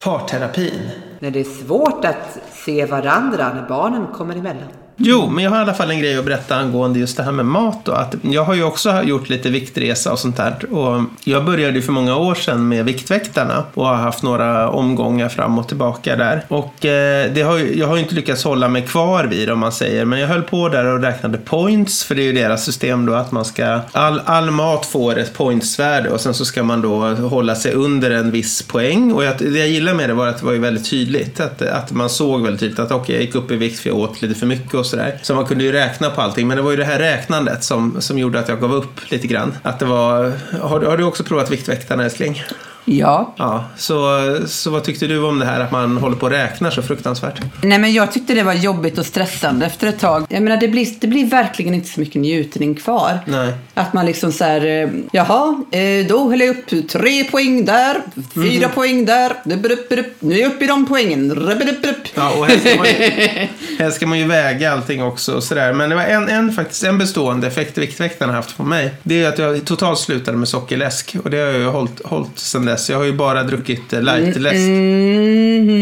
Parterapin. 0.00 0.90
När 1.18 1.30
det 1.30 1.40
är 1.40 1.64
svårt 1.64 2.04
att 2.04 2.38
se 2.64 2.86
varandra 2.86 3.54
när 3.54 3.68
barnen 3.68 4.06
kommer 4.06 4.36
emellan. 4.36 4.68
Jo, 5.02 5.30
men 5.30 5.44
jag 5.44 5.50
har 5.50 5.58
i 5.58 5.60
alla 5.60 5.74
fall 5.74 5.90
en 5.90 6.00
grej 6.00 6.18
att 6.18 6.24
berätta 6.24 6.56
angående 6.56 6.98
just 6.98 7.16
det 7.16 7.22
här 7.22 7.32
med 7.32 7.46
mat. 7.46 7.84
Då. 7.84 7.92
Att 7.92 8.14
jag 8.22 8.44
har 8.44 8.54
ju 8.54 8.62
också 8.62 9.02
gjort 9.02 9.28
lite 9.28 9.50
viktresa 9.50 10.12
och 10.12 10.18
sånt 10.18 10.36
där. 10.36 10.74
Och 10.74 11.02
jag 11.24 11.44
började 11.44 11.74
ju 11.74 11.82
för 11.82 11.92
många 11.92 12.16
år 12.16 12.34
sedan 12.34 12.68
med 12.68 12.84
Viktväktarna 12.84 13.64
och 13.74 13.86
har 13.86 13.94
haft 13.94 14.22
några 14.22 14.70
omgångar 14.70 15.28
fram 15.28 15.58
och 15.58 15.68
tillbaka 15.68 16.16
där. 16.16 16.44
Och 16.48 16.84
eh, 16.84 17.32
det 17.32 17.42
har 17.42 17.58
jag 17.58 17.86
har 17.86 17.96
ju 17.96 18.02
inte 18.02 18.14
lyckats 18.14 18.44
hålla 18.44 18.68
mig 18.68 18.82
kvar 18.82 19.24
vid 19.24 19.50
om 19.50 19.58
man 19.58 19.72
säger. 19.72 20.04
Men 20.04 20.20
jag 20.20 20.28
höll 20.28 20.42
på 20.42 20.68
där 20.68 20.84
och 20.84 21.02
räknade 21.02 21.38
points. 21.38 22.04
För 22.04 22.14
det 22.14 22.22
är 22.22 22.24
ju 22.24 22.32
deras 22.32 22.64
system 22.64 23.06
då 23.06 23.14
att 23.14 23.32
man 23.32 23.44
ska... 23.44 23.80
All, 23.92 24.20
all 24.24 24.50
mat 24.50 24.86
får 24.86 25.18
ett 25.18 25.34
pointsvärde 25.34 26.10
och 26.10 26.20
sen 26.20 26.34
så 26.34 26.44
ska 26.44 26.62
man 26.62 26.80
då 26.80 27.08
hålla 27.14 27.54
sig 27.54 27.72
under 27.72 28.10
en 28.10 28.30
viss 28.30 28.62
poäng. 28.62 29.12
Och 29.12 29.24
jag, 29.24 29.38
det 29.38 29.58
jag 29.58 29.68
gillar 29.68 29.94
med 29.94 30.08
det 30.10 30.14
var 30.14 30.26
att 30.26 30.38
det 30.38 30.46
var 30.46 30.52
ju 30.52 30.58
väldigt 30.58 30.90
tydligt. 30.90 31.40
Att, 31.40 31.62
att 31.62 31.92
man 31.92 32.10
såg 32.10 32.42
väldigt 32.42 32.60
tydligt 32.60 32.78
att 32.78 32.92
okej, 32.92 33.14
jag 33.14 33.24
gick 33.24 33.34
upp 33.34 33.50
i 33.50 33.56
vikt 33.56 33.78
för 33.78 33.88
jag 33.88 33.98
åt 33.98 34.22
lite 34.22 34.34
för 34.34 34.46
mycket 34.46 34.74
och 34.74 34.86
sådär. 34.90 35.18
Så 35.22 35.34
man 35.34 35.46
kunde 35.46 35.64
ju 35.64 35.72
räkna 35.72 36.10
på 36.10 36.20
allting. 36.20 36.48
Men 36.48 36.56
det 36.56 36.62
var 36.62 36.70
ju 36.70 36.76
det 36.76 36.84
här 36.84 36.98
räknandet 36.98 37.64
som, 37.64 37.96
som 38.00 38.18
gjorde 38.18 38.38
att 38.40 38.48
jag 38.48 38.60
gav 38.60 38.74
upp 38.74 39.10
lite 39.10 39.26
grann. 39.26 39.54
Att 39.62 39.78
det 39.78 39.84
var... 39.84 40.32
Har, 40.62 40.80
du- 40.80 40.86
har 40.86 40.96
du 40.96 41.04
också 41.04 41.24
provat 41.24 41.50
Viktväktarna 41.50 42.04
älskling? 42.04 42.42
Ja. 42.84 43.34
Ja, 43.38 43.64
så, 43.76 44.08
så 44.46 44.70
vad 44.70 44.84
tyckte 44.84 45.06
du 45.06 45.22
om 45.22 45.38
det 45.38 45.46
här 45.46 45.60
att 45.60 45.72
man 45.72 45.96
håller 45.96 46.16
på 46.16 46.26
och 46.26 46.32
räknar 46.32 46.70
så 46.70 46.82
fruktansvärt? 46.82 47.40
Nej 47.62 47.78
men 47.78 47.92
jag 47.92 48.12
tyckte 48.12 48.34
det 48.34 48.42
var 48.42 48.52
jobbigt 48.52 48.98
och 48.98 49.06
stressande 49.06 49.66
efter 49.66 49.86
ett 49.86 49.98
tag. 50.00 50.26
Jag 50.28 50.42
menar 50.42 50.56
det 50.56 50.68
blir, 50.68 50.86
det 51.00 51.06
blir 51.06 51.26
verkligen 51.26 51.74
inte 51.74 51.88
så 51.88 52.00
mycket 52.00 52.20
njutning 52.20 52.74
kvar. 52.74 53.18
Nej. 53.26 53.52
Att 53.74 53.92
man 53.92 54.06
liksom 54.06 54.32
så 54.32 54.44
här, 54.44 54.66
eh, 54.66 54.88
jaha, 55.12 55.64
eh, 55.70 56.06
då 56.08 56.30
höll 56.30 56.40
jag 56.40 56.48
upp 56.50 56.88
tre 56.90 57.24
poäng 57.24 57.64
där, 57.64 57.96
fyra 58.34 58.66
Mhm. 58.66 58.74
poäng 58.74 59.04
där, 59.04 59.32
nu 60.20 60.34
är 60.34 60.40
jag 60.40 60.52
uppe 60.52 60.64
i 60.64 60.68
de 60.68 60.86
poängen. 60.86 61.54
Ja, 62.14 62.30
och 62.30 62.46
här 62.46 62.58
ska, 62.58 62.76
man 62.76 62.86
ju, 62.86 62.94
här 63.80 63.90
ska 63.90 64.06
man 64.06 64.18
ju 64.18 64.26
väga 64.26 64.72
allting 64.72 65.02
också 65.02 65.34
och 65.34 65.44
sådär. 65.44 65.72
Men 65.72 65.90
det 65.90 65.96
var 65.96 66.02
en, 66.02 66.28
en, 66.28 66.52
faktiskt, 66.52 66.84
en 66.84 66.98
bestående 66.98 67.46
effekt 67.46 67.78
Viktväktarna 67.78 68.32
haft 68.32 68.56
på 68.56 68.62
mig. 68.62 68.94
Det 69.02 69.22
är 69.22 69.28
att 69.28 69.38
jag 69.38 69.64
totalt 69.64 69.98
slutade 69.98 70.36
med 70.36 70.48
sockerläsk. 70.48 71.16
Och 71.24 71.30
det 71.30 71.36
har 71.36 71.46
jag 71.46 71.58
ju 71.58 71.66
hållit, 71.66 72.04
hållit 72.04 72.38
sedan 72.38 72.64
dess. 72.64 72.90
Jag 72.90 72.96
har 72.96 73.04
ju 73.04 73.12
bara 73.12 73.42
druckit 73.42 73.92
eh, 73.92 74.02
lightläsk. 74.02 74.56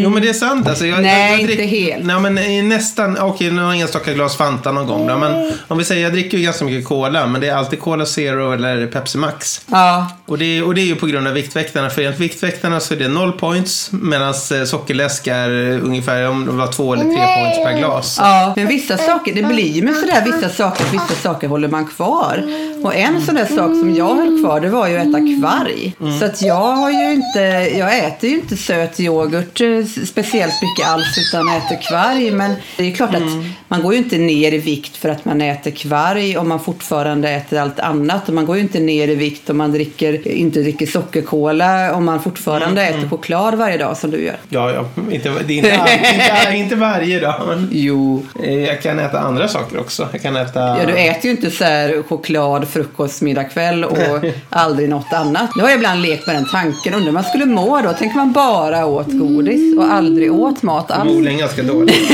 Jo 0.05 0.11
men 0.11 0.23
det 0.23 0.29
är 0.29 0.33
sant. 0.33 0.69
Alltså, 0.69 0.87
jag, 0.87 0.99
Mm. 0.99 1.11
Nej, 1.11 1.31
jag, 1.31 1.43
jag 1.43 1.51
inte 1.51 1.63
helt. 1.63 2.05
Nej 2.05 2.21
men 2.21 2.39
i 2.39 2.63
nästan, 2.63 3.19
okej 3.21 3.51
några 3.51 3.75
enstaka 3.75 4.13
glas 4.13 4.37
Fanta 4.37 4.73
någon 4.73 4.87
gång 4.87 5.07
då, 5.07 5.19
Men 5.19 5.53
om 5.69 5.79
vi 5.79 5.85
säger, 5.85 6.03
jag 6.03 6.13
dricker 6.13 6.39
ju 6.39 6.45
ganska 6.45 6.65
mycket 6.65 6.89
Cola. 6.89 7.27
Men 7.27 7.41
det 7.41 7.49
är 7.49 7.55
alltid 7.55 7.81
Cola 7.81 8.07
Zero 8.07 8.53
eller 8.53 8.87
Pepsi 8.87 9.19
Max. 9.19 9.61
Ja, 9.67 10.11
Och 10.27 10.39
det, 10.39 10.63
och 10.63 10.75
det 10.75 10.81
är 10.81 10.87
ju 10.87 10.97
på 10.97 11.07
grund 11.07 11.27
av 11.27 11.33
Viktväktarna. 11.33 11.91
För 11.91 12.03
enligt 12.03 12.21
Viktväktarna 12.21 12.81
så 12.81 12.95
är 12.95 12.99
det 12.99 13.09
noll 13.09 13.33
points. 13.33 13.91
Medan 13.93 14.29
eh, 14.29 14.65
sockerläsk 14.65 15.27
är 15.27 15.71
eh, 15.71 15.85
ungefär 15.85 16.29
om 16.29 16.47
det 16.47 16.53
var 16.53 16.73
två 16.73 16.93
eller 16.93 17.05
tre 17.05 17.43
points 17.43 17.65
per 17.65 17.79
glas. 17.79 17.88
Ja, 18.19 18.53
men 18.57 18.67
vissa 18.67 18.97
saker, 18.97 19.35
det 19.35 19.43
blir 19.43 19.73
ju 19.73 19.83
med 19.83 19.95
sådär 19.95 20.25
vissa 20.25 20.49
saker, 20.49 20.85
vissa 20.93 21.15
saker 21.23 21.49
håller 21.49 21.69
man 21.69 21.87
kvar. 21.87 22.45
Och 22.85 22.95
en 22.95 23.21
sån 23.23 23.35
där 23.35 23.45
sak 23.47 23.71
som 23.79 23.95
jag 23.97 24.15
höll 24.15 24.41
kvar, 24.45 24.61
det 24.61 24.69
var 24.69 24.89
ju 24.89 24.97
att 24.99 25.07
äta 25.09 25.19
kvarg. 25.41 25.95
Mm. 26.01 26.19
Så 26.19 26.25
att 26.25 26.43
jag 26.43 26.55
har 26.55 26.91
ju 26.91 27.13
inte, 27.13 27.41
jag 27.79 27.99
äter 27.99 28.31
ju 28.31 28.37
inte 28.37 28.57
söt 28.57 29.01
yoghurt 29.01 29.61
eh, 29.61 29.85
speciellt 30.07 30.55
mycket 30.63 30.89
alls 30.93 31.19
utan 31.19 31.49
äter 31.49 31.79
kvarg. 31.89 32.31
Men 32.31 32.55
det 32.77 32.85
är 32.85 32.95
klart 32.95 33.15
att 33.15 33.19
Mm. 33.23 33.45
man 33.69 33.83
går 33.83 33.93
ju 33.93 33.99
inte 33.99 34.19
ner 34.19 34.53
i 34.55 34.59
vikt 34.59 34.97
för 34.97 35.09
att 35.09 35.25
man 35.25 35.41
äter 35.41 35.71
kvarg 35.71 36.37
om 36.39 36.49
man 36.49 36.61
fortfarande 36.61 37.31
äter 37.31 37.59
allt 37.61 37.81
annat. 37.81 38.29
Och 38.29 38.35
man 38.35 38.47
går 38.47 38.57
ju 38.57 38.63
inte 38.63 38.81
ner 38.81 39.09
i 39.09 39.15
vikt 39.15 39.51
om 39.51 39.57
man 39.59 39.73
dricker, 39.73 40.29
inte 40.29 40.61
dricker 40.61 40.87
sockerkola 40.87 41.95
om 41.95 42.05
man 42.05 42.23
fortfarande 42.23 42.83
Mm, 42.83 42.99
äter 42.99 43.09
choklad 43.09 43.55
varje 43.55 43.79
dag 43.79 43.97
som 43.97 44.11
du 44.11 44.25
gör. 44.25 44.37
Ja, 44.49 44.71
ja. 44.73 44.85
Inte, 45.11 45.31
det 45.47 45.53
är 45.53 45.57
inte, 45.57 45.69
inte, 46.49 46.57
inte 46.59 46.77
varje 46.77 47.21
dag. 47.21 47.43
Men 47.49 47.69
Jo. 47.73 48.23
eh, 48.45 48.55
jag 48.65 48.83
kan 48.83 48.99
äta 48.99 49.19
andra 49.21 49.49
saker 49.49 49.81
också. 49.81 50.09
Jag 50.13 50.23
kan 50.23 50.37
äta... 50.37 50.61
Ja, 50.61 50.87
du 50.87 50.93
äter 50.99 51.25
ju 51.25 51.31
inte 51.31 51.51
så 51.51 51.65
choklad, 52.09 52.68
frukost, 52.69 53.23
middag, 53.23 53.45
kväll 53.45 53.85
och 53.85 53.99
aldrig 54.51 54.89
något 54.89 55.13
annat. 55.13 55.51
Nu 55.57 55.63
har 55.63 55.71
jag 55.71 55.77
ibland 55.77 56.03
lekt 56.03 56.27
med 56.27 56.37
den 56.37 56.47
tanken. 56.53 56.95
Undrar 56.95 57.07
hur 57.07 57.13
man 57.13 57.25
skulle 57.25 57.47
må 57.47 57.81
då? 57.81 57.95
Tänk 57.99 58.13
om 58.13 58.19
man 58.19 58.33
bara 58.33 58.87
åt 58.87 59.19
godis 59.19 59.79
och 59.79 59.93
aldrig 59.93 60.33
åt 60.33 60.63
mat 60.63 60.91
alls. 60.91 61.09
Förmodligen 61.09 61.39
ganska 61.39 61.63
dåligt. 61.63 61.95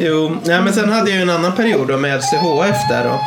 jo, 0.00 0.36
nej, 0.44 0.62
men 0.62 0.72
sen 0.72 0.88
hade 0.92 1.10
jag 1.10 1.16
ju 1.16 1.22
en 1.22 1.30
annan 1.30 1.52
period 1.52 1.88
då 1.88 1.96
med 1.96 2.18
LCHF 2.18 2.76
där 2.88 3.04
då. 3.04 3.20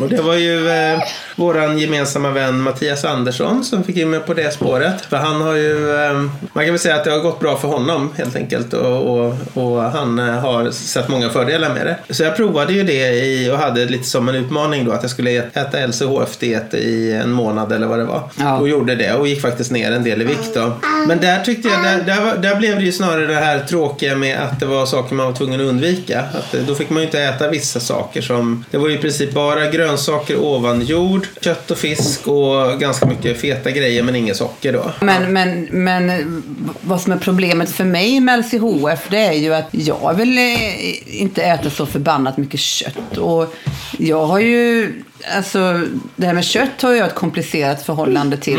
Och 0.00 0.08
det 0.08 0.22
var 0.22 0.34
ju 0.34 0.68
eh, 0.68 0.98
våran 1.36 1.78
gemensamma 1.78 2.30
vän 2.30 2.60
Mattias 2.60 3.04
Andersson 3.04 3.64
som 3.64 3.84
fick 3.84 3.96
in 3.96 4.10
mig 4.10 4.20
på 4.20 4.34
det 4.34 4.54
spåret. 4.54 5.00
För 5.00 5.16
han 5.16 5.40
har 5.40 5.54
ju, 5.54 5.94
eh, 5.94 6.12
man 6.52 6.64
kan 6.64 6.72
väl 6.72 6.78
säga 6.78 6.94
att 6.94 7.04
det 7.04 7.10
har 7.10 7.18
gått 7.18 7.40
bra 7.40 7.56
för 7.56 7.68
honom 7.68 8.12
helt 8.16 8.36
enkelt. 8.36 8.74
Och, 8.74 9.18
och, 9.18 9.34
och 9.54 9.82
han 9.82 10.18
eh, 10.18 10.24
har 10.24 10.70
sett 10.70 11.08
många 11.08 11.30
fördelar 11.30 11.74
med 11.74 11.86
det. 11.86 12.14
Så 12.14 12.22
jag 12.22 12.36
provade 12.36 12.72
ju 12.72 12.82
det 12.82 13.10
i, 13.10 13.50
och 13.50 13.58
hade 13.58 13.84
lite 13.84 14.04
som 14.04 14.28
en 14.28 14.34
utmaning 14.34 14.84
då 14.84 14.92
att 14.92 15.02
jag 15.02 15.10
skulle 15.10 15.30
äta 15.30 15.86
LCHF-diet 15.86 16.74
i 16.74 17.12
en 17.12 17.32
månad 17.32 17.72
eller 17.72 17.86
vad 17.86 17.98
det 17.98 18.04
var. 18.04 18.22
Ja. 18.38 18.58
Och 18.58 18.68
gjorde 18.68 18.94
det 18.94 19.14
och 19.14 19.28
gick 19.28 19.42
faktiskt 19.42 19.70
ner 19.70 19.92
en 19.92 20.04
del 20.04 20.22
i 20.22 20.24
vikt 20.24 20.54
då. 20.54 20.72
Men 21.08 21.20
där 21.20 21.40
tyckte 21.44 21.68
jag, 21.68 21.82
där, 21.82 22.02
där, 22.02 22.24
var, 22.24 22.36
där 22.36 22.56
blev 22.56 22.76
det 22.76 22.84
ju 22.84 22.92
snarare 22.92 23.26
det 23.26 23.34
här 23.34 23.58
tråkiga 23.60 24.16
med 24.16 24.38
att 24.38 24.60
det 24.60 24.66
var 24.66 24.86
saker 24.86 25.14
man 25.14 25.26
var 25.26 25.34
tvungen 25.34 25.60
att 25.60 25.66
undvika. 25.66 26.20
Att, 26.20 26.54
eh, 26.54 26.60
då 26.60 26.74
fick 26.74 26.90
man 26.90 26.98
ju 27.02 27.06
inte 27.06 27.20
äta 27.20 27.48
vissa 27.48 27.80
saker 27.80 28.22
som, 28.22 28.64
det 28.70 28.78
var 28.78 28.88
ju 28.88 28.94
i 28.94 28.98
princip 28.98 29.34
bara 29.34 29.70
grönsaker 29.88 30.36
ovan 30.38 30.82
jord, 30.82 31.26
kött 31.40 31.70
och 31.70 31.78
fisk 31.78 32.28
och 32.28 32.80
ganska 32.80 33.06
mycket 33.06 33.40
feta 33.40 33.70
grejer 33.70 34.02
men 34.02 34.16
inget 34.16 34.36
socker 34.36 34.72
då. 34.72 34.92
Men, 35.00 35.32
men, 35.32 35.68
men 35.70 36.42
vad 36.80 37.00
som 37.00 37.12
är 37.12 37.16
problemet 37.16 37.70
för 37.70 37.84
mig 37.84 38.20
med 38.20 38.38
LCHF 38.38 39.08
det 39.10 39.18
är 39.18 39.32
ju 39.32 39.54
att 39.54 39.68
jag 39.70 40.14
vill 40.14 40.38
eh, 40.38 41.20
inte 41.20 41.42
äta 41.42 41.70
så 41.70 41.86
förbannat 41.86 42.36
mycket 42.36 42.60
kött. 42.60 43.18
Och 43.18 43.54
jag 43.98 44.26
har 44.26 44.38
ju, 44.38 44.92
alltså 45.36 45.80
det 46.16 46.26
här 46.26 46.34
med 46.34 46.44
kött 46.44 46.82
har 46.82 46.92
jag 46.92 47.06
ett 47.06 47.14
komplicerat 47.14 47.82
förhållande 47.82 48.36
till 48.36 48.58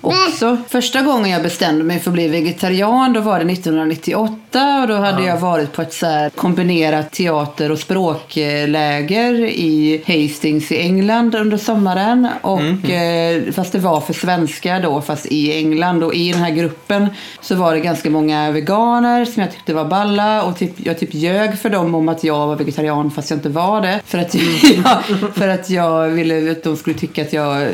också. 0.00 0.56
Första 0.68 1.02
gången 1.02 1.30
jag 1.30 1.42
bestämde 1.42 1.84
mig 1.84 2.00
för 2.00 2.10
att 2.10 2.14
bli 2.14 2.28
vegetarian 2.28 3.12
då 3.12 3.20
var 3.20 3.44
det 3.44 3.52
1998 3.52 4.80
och 4.82 4.88
då 4.88 4.94
hade 4.94 5.24
jag 5.24 5.40
varit 5.40 5.72
på 5.72 5.82
ett 5.82 5.92
så 5.92 6.06
här 6.06 6.30
kombinerat 6.30 7.10
teater 7.10 7.70
och 7.70 7.78
språkläger 7.78 9.34
i 9.44 10.02
Hastings 10.06 10.72
i 10.72 10.80
England 10.80 11.34
under 11.34 11.56
sommaren. 11.56 12.28
Och, 12.40 12.90
eh, 12.90 13.52
fast 13.52 13.72
det 13.72 13.78
var 13.78 14.00
för 14.00 14.12
svenskar 14.12 14.82
då, 14.82 15.00
fast 15.00 15.26
i 15.26 15.56
England. 15.56 16.04
Och 16.04 16.14
i 16.14 16.32
den 16.32 16.42
här 16.42 16.50
gruppen 16.50 17.08
så 17.40 17.54
var 17.54 17.74
det 17.74 17.80
ganska 17.80 18.10
många 18.10 18.50
veganer 18.50 19.24
som 19.24 19.42
jag 19.42 19.52
tyckte 19.52 19.74
var 19.74 19.84
balla. 19.84 20.42
Och 20.42 20.58
typ, 20.58 20.72
jag 20.76 20.98
typ 20.98 21.14
ljög 21.14 21.58
för 21.58 21.70
dem 21.70 21.94
om 21.94 22.08
att 22.08 22.24
jag 22.24 22.46
var 22.46 22.56
vegetarian 22.56 23.10
fast 23.10 23.30
jag 23.30 23.36
inte 23.36 23.48
var 23.48 23.80
det. 23.80 24.00
För 24.04 24.18
att, 24.18 24.34
ja, 24.84 25.02
för 25.34 25.48
att 25.48 25.70
jag 25.70 26.01
ville 26.10 26.50
att 26.50 26.62
de 26.62 26.76
skulle 26.76 26.96
tycka 26.98 27.22
att 27.22 27.32
jag 27.32 27.68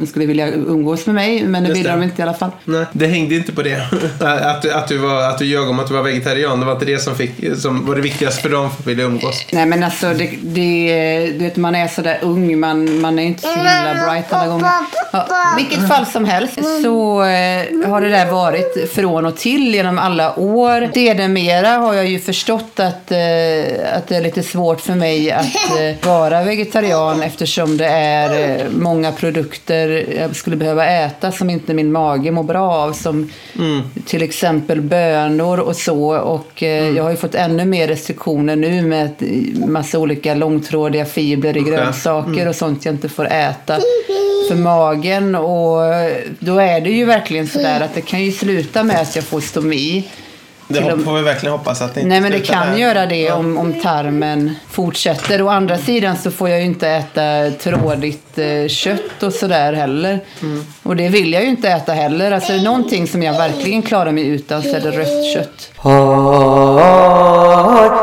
de 0.00 0.06
skulle 0.06 0.26
vilja 0.26 0.48
umgås 0.52 1.06
med 1.06 1.14
mig. 1.14 1.44
Men 1.44 1.62
det 1.62 1.68
Just 1.68 1.78
ville 1.78 1.90
det. 1.90 1.96
de 1.96 2.02
inte 2.02 2.22
i 2.22 2.24
alla 2.24 2.34
fall. 2.34 2.50
Nej, 2.64 2.84
det 2.92 3.06
hängde 3.06 3.34
inte 3.34 3.52
på 3.52 3.62
det. 3.62 3.82
Att, 4.20 4.62
du- 4.62 4.72
att, 4.72 4.88
du 4.88 4.98
var, 4.98 5.22
att 5.22 5.38
du 5.38 5.44
ljög 5.44 5.68
om 5.68 5.78
att 5.80 5.88
du 5.88 5.94
var 5.94 6.02
vegetarian. 6.02 6.60
Det 6.60 6.66
var 6.66 6.72
inte 6.72 6.84
det 6.84 6.98
som, 6.98 7.16
fick, 7.16 7.32
som 7.58 7.86
var 7.86 7.94
det 7.96 8.00
viktigaste 8.02 8.42
för 8.42 8.48
dem 8.48 8.70
för 8.70 8.80
att 8.82 8.86
vilja 8.86 9.04
umgås. 9.04 9.44
Nej 9.52 9.66
men 9.66 9.82
alltså, 9.84 10.06
det, 10.14 10.30
det, 10.42 11.32
du 11.38 11.44
vet, 11.44 11.56
man 11.56 11.74
är 11.74 11.88
sådär 11.88 12.18
ung, 12.22 12.60
man, 12.60 13.00
man 13.00 13.18
är 13.18 13.22
inte 13.22 13.42
så 13.42 13.48
himla 13.48 13.94
bright 14.06 14.32
alla 14.32 14.46
gånger. 14.46 14.70
Ja, 15.12 15.26
vilket 15.56 15.88
fall 15.88 16.06
som 16.06 16.24
helst 16.24 16.54
så 16.82 17.22
eh, 17.22 17.88
har 17.90 18.00
det 18.00 18.08
där 18.08 18.30
varit 18.30 18.90
från 18.94 19.26
och 19.26 19.36
till 19.36 19.74
genom 19.74 19.98
alla 19.98 20.38
år. 20.38 20.90
Sedermera 20.94 21.68
har 21.68 21.94
jag 21.94 22.06
ju 22.06 22.18
förstått 22.18 22.80
att, 22.80 23.10
eh, 23.10 23.96
att 23.96 24.06
det 24.08 24.16
är 24.16 24.20
lite 24.22 24.42
svårt 24.42 24.80
för 24.80 24.94
mig 24.94 25.30
att 25.32 25.44
eh, 25.80 26.08
vara 26.08 26.42
vegetarian 26.42 27.22
eftersom 27.22 27.57
det 27.66 27.86
är 27.86 28.60
eh, 28.60 28.66
många 28.70 29.12
produkter 29.12 30.06
jag 30.18 30.36
skulle 30.36 30.56
behöva 30.56 30.86
äta 30.86 31.32
som 31.32 31.50
inte 31.50 31.74
min 31.74 31.92
mage 31.92 32.30
mår 32.30 32.42
bra 32.42 32.72
av. 32.72 32.92
Som 32.92 33.30
till 34.06 34.22
exempel 34.22 34.80
bönor 34.80 35.58
och 35.60 35.76
så. 35.76 36.16
Och 36.16 36.62
eh, 36.62 36.88
jag 36.96 37.02
har 37.04 37.10
ju 37.10 37.16
fått 37.16 37.34
ännu 37.34 37.64
mer 37.64 37.88
restriktioner 37.88 38.56
nu 38.56 38.82
med 38.82 39.06
ett- 39.06 39.68
massa 39.68 39.98
olika 39.98 40.34
långtrådiga 40.34 41.04
fibrer 41.04 41.56
i 41.56 41.60
grönsaker 41.60 42.48
och 42.48 42.56
sånt 42.56 42.84
jag 42.84 42.94
inte 42.94 43.08
får 43.08 43.26
äta 43.26 43.78
för 44.48 44.54
magen. 44.54 45.34
Och 45.34 45.80
då 46.38 46.58
är 46.58 46.80
det 46.80 46.90
ju 46.90 47.04
verkligen 47.04 47.46
sådär 47.48 47.80
att 47.80 47.94
det 47.94 48.00
kan 48.00 48.24
ju 48.24 48.32
sluta 48.32 48.82
med 48.84 49.00
att 49.00 49.16
jag 49.16 49.24
får 49.24 49.40
stomi. 49.40 50.08
Det 50.70 50.80
hopp- 50.80 51.04
får 51.04 51.14
vi 51.16 51.22
verkligen 51.22 51.52
hoppas 51.52 51.82
att 51.82 51.94
det 51.94 52.00
inte 52.00 52.08
Nej 52.08 52.20
men 52.20 52.32
det 52.32 52.40
kan 52.40 52.66
där. 52.70 52.76
göra 52.78 53.06
det 53.06 53.30
om, 53.32 53.58
om 53.58 53.72
tarmen 53.80 54.54
fortsätter. 54.70 55.42
Å 55.42 55.48
andra 55.48 55.78
sidan 55.78 56.16
så 56.16 56.30
får 56.30 56.48
jag 56.48 56.58
ju 56.58 56.64
inte 56.64 56.88
äta 56.88 57.50
trådigt 57.62 58.38
eh, 58.38 58.68
kött 58.68 59.22
och 59.22 59.32
sådär 59.32 59.72
heller. 59.72 60.20
Och 60.82 60.96
det 60.96 61.08
vill 61.08 61.32
jag 61.32 61.42
ju 61.42 61.48
inte 61.48 61.68
äta 61.68 61.92
heller. 61.92 62.30
Alltså 62.32 62.52
är 62.52 62.56
det 62.56 62.62
någonting 62.62 63.06
som 63.08 63.22
jag 63.22 63.38
verkligen 63.38 63.82
klarar 63.82 64.12
mig 64.12 64.26
utan 64.28 64.62
så 64.62 64.68
är 64.76 64.80
det 64.80 64.90
rött 64.90 65.34
kött. 65.34 65.70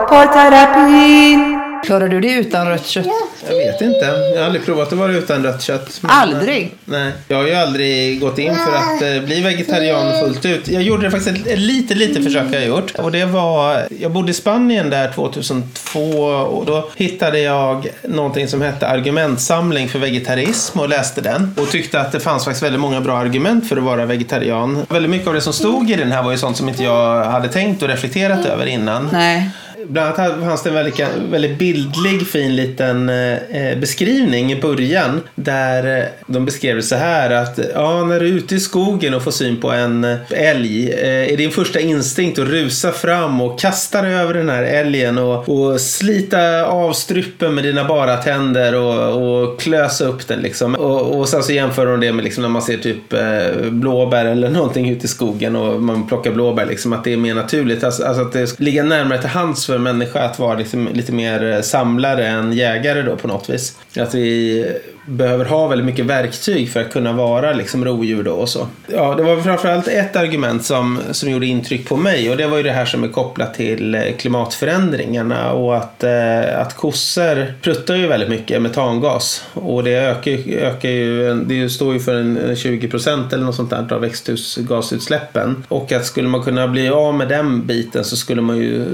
Parterapi. 0.10 1.55
Klarar 1.86 2.08
du 2.08 2.22
det 2.22 2.32
utan 2.34 2.68
rött 2.68 2.86
kött? 2.86 3.08
Jag 3.50 3.56
vet 3.56 3.82
inte. 3.82 4.06
Jag 4.06 4.38
har 4.40 4.46
aldrig 4.46 4.66
provat 4.66 4.92
att 4.92 4.98
vara 5.00 5.12
utan 5.12 5.44
rött 5.44 5.62
kött. 5.62 6.00
Men- 6.02 6.12
Aldrig? 6.12 6.74
Nej, 6.86 7.12
jag 7.28 7.38
har 7.38 7.46
ju 7.48 7.54
aldrig 7.56 8.20
gått 8.22 8.40
in 8.40 8.56
för 8.56 8.76
att 8.76 9.02
eh, 9.18 9.24
bli 9.26 9.42
vegetarian 9.42 10.20
fullt 10.20 10.46
ut. 10.46 10.68
Jag 10.68 10.82
gjorde 10.84 11.04
det 11.04 11.12
faktiskt 11.12 11.38
ett, 11.38 11.48
ett 11.48 11.60
lite, 11.60 11.94
lite 11.96 12.22
försök 12.22 12.44
jag 12.52 12.66
gjort. 12.66 12.92
Och 12.98 13.12
det 13.12 13.26
var, 13.26 13.84
jag 14.00 14.12
bodde 14.12 14.32
i 14.32 14.34
Spanien 14.34 14.90
där 14.90 15.12
2002 15.12 16.00
och 16.30 16.66
då 16.66 16.90
hittade 16.96 17.40
jag 17.40 17.88
någonting 18.04 18.48
som 18.48 18.62
hette 18.62 18.88
Argumentsamling 18.88 19.90
för 19.90 20.00
vegetarism 20.00 20.80
och 20.80 20.90
läste 20.90 21.22
den. 21.22 21.56
Och 21.62 21.70
tyckte 21.70 22.00
att 22.00 22.12
det 22.12 22.20
fanns 22.20 22.46
faktiskt 22.46 22.64
väldigt 22.64 22.82
många 22.82 23.02
bra 23.02 23.18
argument 23.18 23.70
för 23.70 23.78
att 23.78 23.84
vara 23.84 24.06
vegetarian. 24.06 24.86
Väldigt 24.90 25.12
mycket 25.12 25.28
av 25.28 25.34
det 25.34 25.42
som 25.42 25.54
stod 25.54 25.92
i 25.92 25.96
den 25.96 26.12
här 26.12 26.24
var 26.24 26.32
ju 26.32 26.38
sånt 26.38 26.58
som 26.58 26.70
inte 26.70 26.84
jag 26.84 27.26
hade 27.26 27.48
tänkt 27.48 27.82
och 27.84 27.90
reflekterat 27.90 28.46
över 28.46 28.66
innan. 28.66 29.10
Nej 29.14 29.50
bland 29.88 30.20
annat 30.20 30.40
fanns 30.40 30.64
det 30.64 30.70
en 30.70 30.76
väldigt, 30.76 31.00
väldigt 31.32 31.58
bildlig, 31.58 32.28
fin 32.28 32.56
liten 32.56 33.10
eh, 33.10 33.34
eh, 33.34 33.78
beskrivning 33.80 34.52
i 34.52 34.62
början. 34.62 35.22
Där 35.36 36.00
eh, 36.00 36.06
de 36.28 36.46
beskrev 36.46 36.76
det 36.76 36.84
så 36.84 36.96
här 36.96 37.32
att 37.32 37.60
ja, 37.74 38.04
när 38.04 38.20
du 38.20 38.28
är 38.28 38.32
ute 38.32 38.56
i 38.56 38.60
skogen 38.60 39.14
och 39.14 39.24
får 39.24 39.32
syn 39.32 39.62
på 39.62 39.72
en 39.72 40.04
eh, 40.04 40.18
älg 40.30 40.94
eh, 40.94 41.34
är 41.34 41.38
din 41.38 41.52
första 41.52 41.80
instinkt 41.80 42.40
att 42.40 42.48
rusa 42.48 42.92
fram 42.92 43.42
och 43.42 43.60
kasta 43.60 44.02
dig 44.02 44.14
över 44.14 44.34
den 44.34 44.50
här 44.50 44.64
älgen 44.64 45.18
och, 45.18 45.50
och 45.50 45.82
slita 45.82 46.66
av 46.66 46.94
strupen 46.94 47.56
med 47.56 47.64
dina 47.64 47.86
bara 47.86 48.18
tänder 48.18 48.76
och, 48.76 49.42
och 49.42 49.60
klösa 49.60 50.06
upp 50.06 50.28
den 50.28 50.40
liksom. 50.40 50.76
Och, 50.76 51.20
och 51.20 51.30
sen 51.30 51.44
så 51.44 51.52
jämför 51.52 51.86
de 51.86 52.00
det 52.00 52.14
med 52.14 52.24
liksom 52.24 52.42
när 52.42 52.50
man 52.50 52.62
ser 52.62 52.78
typ 52.78 53.14
eh, 53.14 53.70
blåbär 53.70 54.26
eller 54.26 54.50
någonting 54.50 54.90
ute 54.90 55.06
i 55.06 55.08
skogen 55.08 55.56
och 55.56 55.82
man 55.82 56.08
plockar 56.08 56.32
blåbär 56.32 56.66
liksom 56.66 56.94
att 56.94 57.04
det 57.04 57.14
är 57.14 57.18
mer 57.18 57.34
naturligt. 57.36 57.84
Alltså, 57.84 58.04
alltså 58.04 58.22
att 58.22 58.34
det 58.34 58.60
ligger 58.60 58.84
närmare 58.84 59.20
till 59.20 59.30
hands 59.30 59.66
för 59.66 59.75
en 59.76 59.84
människa 59.84 60.20
att 60.20 60.40
vara 60.40 60.58
liksom, 60.58 60.90
lite 60.94 61.12
mer 61.12 61.44
eh, 61.54 61.62
samlare 61.62 62.28
än 62.28 62.54
jägare 62.54 63.02
då 63.02 63.16
på 63.16 63.28
något 63.28 63.50
vis. 63.50 63.78
Att 63.98 64.16
vi 64.16 64.66
behöver 65.06 65.46
ha 65.46 65.68
väldigt 65.68 65.86
mycket 65.86 66.06
verktyg 66.06 66.70
för 66.70 66.82
att 66.82 66.94
kunna 66.94 67.14
vara 67.14 67.54
liksom 67.54 67.86
rovdjur 67.86 68.24
då 68.24 68.32
och 68.32 68.50
så. 68.50 68.68
Ja, 68.88 69.16
det 69.16 69.24
var 69.24 69.42
framförallt 69.42 69.88
ett 69.88 70.16
argument 70.16 70.66
som, 70.66 71.00
som 71.12 71.30
gjorde 71.30 71.46
intryck 71.46 71.90
på 71.90 71.98
mig 71.98 72.30
och 72.30 72.38
det 72.38 72.48
var 72.48 72.58
ju 72.58 72.64
det 72.64 72.72
här 72.72 72.86
som 72.86 73.04
är 73.04 73.08
kopplat 73.08 73.54
till 73.54 73.96
eh, 73.96 74.02
klimatförändringarna 74.18 75.52
och 75.52 75.78
att, 75.78 76.04
eh, 76.04 76.60
att 76.60 76.76
kossor 76.76 77.54
pruttar 77.62 77.96
ju 77.96 78.08
väldigt 78.08 78.30
mycket 78.30 78.62
metangas 78.62 79.46
och 79.54 79.84
det 79.84 79.96
ökar, 79.96 80.32
ökar 80.50 80.90
ju, 80.90 81.34
det 81.34 81.70
står 81.70 81.94
ju 81.94 82.00
för 82.00 82.16
en 82.16 82.56
20 82.56 82.88
procent 82.88 83.34
eller 83.34 83.44
något 83.46 83.56
sånt 83.56 83.70
där 83.70 83.94
av 83.94 84.02
växthusgasutsläppen 84.02 85.64
och 85.68 85.92
att 85.92 86.06
skulle 86.06 86.28
man 86.28 86.44
kunna 86.44 86.68
bli 86.68 86.90
av 86.90 87.14
med 87.14 87.30
den 87.30 87.66
biten 87.66 88.04
så 88.04 88.16
skulle 88.16 88.42
man 88.42 88.58
ju 88.58 88.86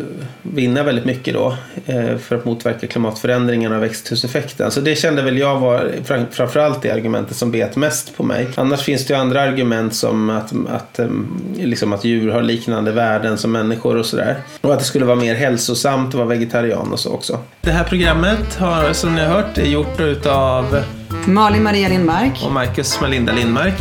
vinna 0.42 0.84
väldigt 0.84 1.06
mycket 1.06 1.34
då 1.34 1.58
eh, 1.86 2.18
för 2.18 2.36
att 2.36 2.46
motverka 2.46 2.88
klimatförändringarna 2.88 3.76
och 3.76 3.84
växthuseffekten. 3.84 4.72
Så 4.72 4.82
det 4.82 4.96
kände 4.96 5.22
väl 5.22 5.38
jag 5.38 5.60
var 5.60 5.92
framförallt 6.32 6.82
det 6.82 6.92
argumentet 6.92 7.38
som 7.38 7.52
bet 7.52 7.76
mest 7.76 8.18
på 8.18 8.24
mig. 8.24 8.48
Annars 8.56 8.82
finns 8.82 9.06
det 9.06 9.14
ju 9.14 9.20
andra 9.20 9.42
argument 9.42 9.96
som 9.96 10.30
att, 10.30 10.54
att, 10.70 11.00
liksom 11.56 11.94
att 11.94 12.04
djur 12.04 12.32
har 12.32 12.42
liknande 12.42 12.92
värden 12.92 13.38
som 13.38 13.52
människor 13.52 13.98
och 13.98 14.06
sådär. 14.06 14.38
Och 14.62 14.74
att 14.74 14.80
det 14.80 14.86
skulle 14.86 15.06
vara 15.06 15.16
mer 15.16 15.36
hälsosamt 15.36 16.08
att 16.08 16.14
vara 16.14 16.28
vegetarian 16.28 16.92
och 16.92 17.00
så 17.00 17.14
också. 17.14 17.40
Det 17.62 17.72
här 17.72 17.84
programmet 17.84 18.56
har 18.56 18.94
som 18.94 19.16
ni 19.16 19.22
har 19.22 19.28
hört 19.28 19.58
är 19.58 19.66
gjort 19.66 20.00
utav 20.00 20.84
Malin 21.26 21.64
Maria 21.64 21.90
Lindmark. 21.90 22.44
Och 22.46 22.52
Marcus 22.52 23.02
Melinda 23.02 23.34
Lindmark. 23.34 23.74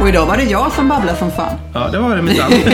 Och 0.00 0.08
idag 0.08 0.26
var 0.26 0.36
det 0.36 0.42
jag 0.42 0.72
som 0.72 0.88
babblade 0.88 1.18
som 1.18 1.30
fan. 1.30 1.56
Ja, 1.74 1.88
det 1.88 1.98
var 1.98 2.16
det 2.16 2.22
minsann. 2.22 2.50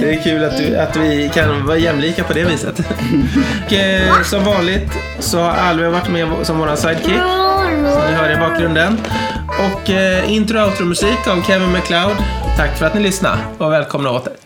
det 0.00 0.14
är 0.14 0.22
kul 0.24 0.44
att, 0.44 0.58
du, 0.58 0.76
att 0.76 0.96
vi 0.96 1.30
kan 1.34 1.66
vara 1.66 1.78
jämlika 1.78 2.24
på 2.24 2.32
det 2.32 2.44
viset. 2.44 2.80
Och, 3.66 3.72
eh, 3.72 4.22
som 4.22 4.44
vanligt 4.44 4.92
så 5.18 5.38
har 5.38 5.50
Alve 5.50 5.88
varit 5.88 6.08
med 6.08 6.28
som 6.42 6.58
våran 6.58 6.76
sidekick. 6.76 7.45
Som 7.92 8.10
ni 8.10 8.12
hör 8.16 8.32
i 8.32 8.36
bakgrunden. 8.36 9.00
Och 9.48 9.90
eh, 9.90 10.32
intro 10.32 10.60
och 10.60 10.66
outro 10.66 10.84
musik 10.84 11.26
av 11.26 11.42
Kevin 11.42 11.72
MacLeod. 11.72 12.16
Tack 12.56 12.78
för 12.78 12.86
att 12.86 12.94
ni 12.94 13.00
lyssnade 13.00 13.38
och 13.58 13.72
välkomna 13.72 14.10
åter. 14.10 14.32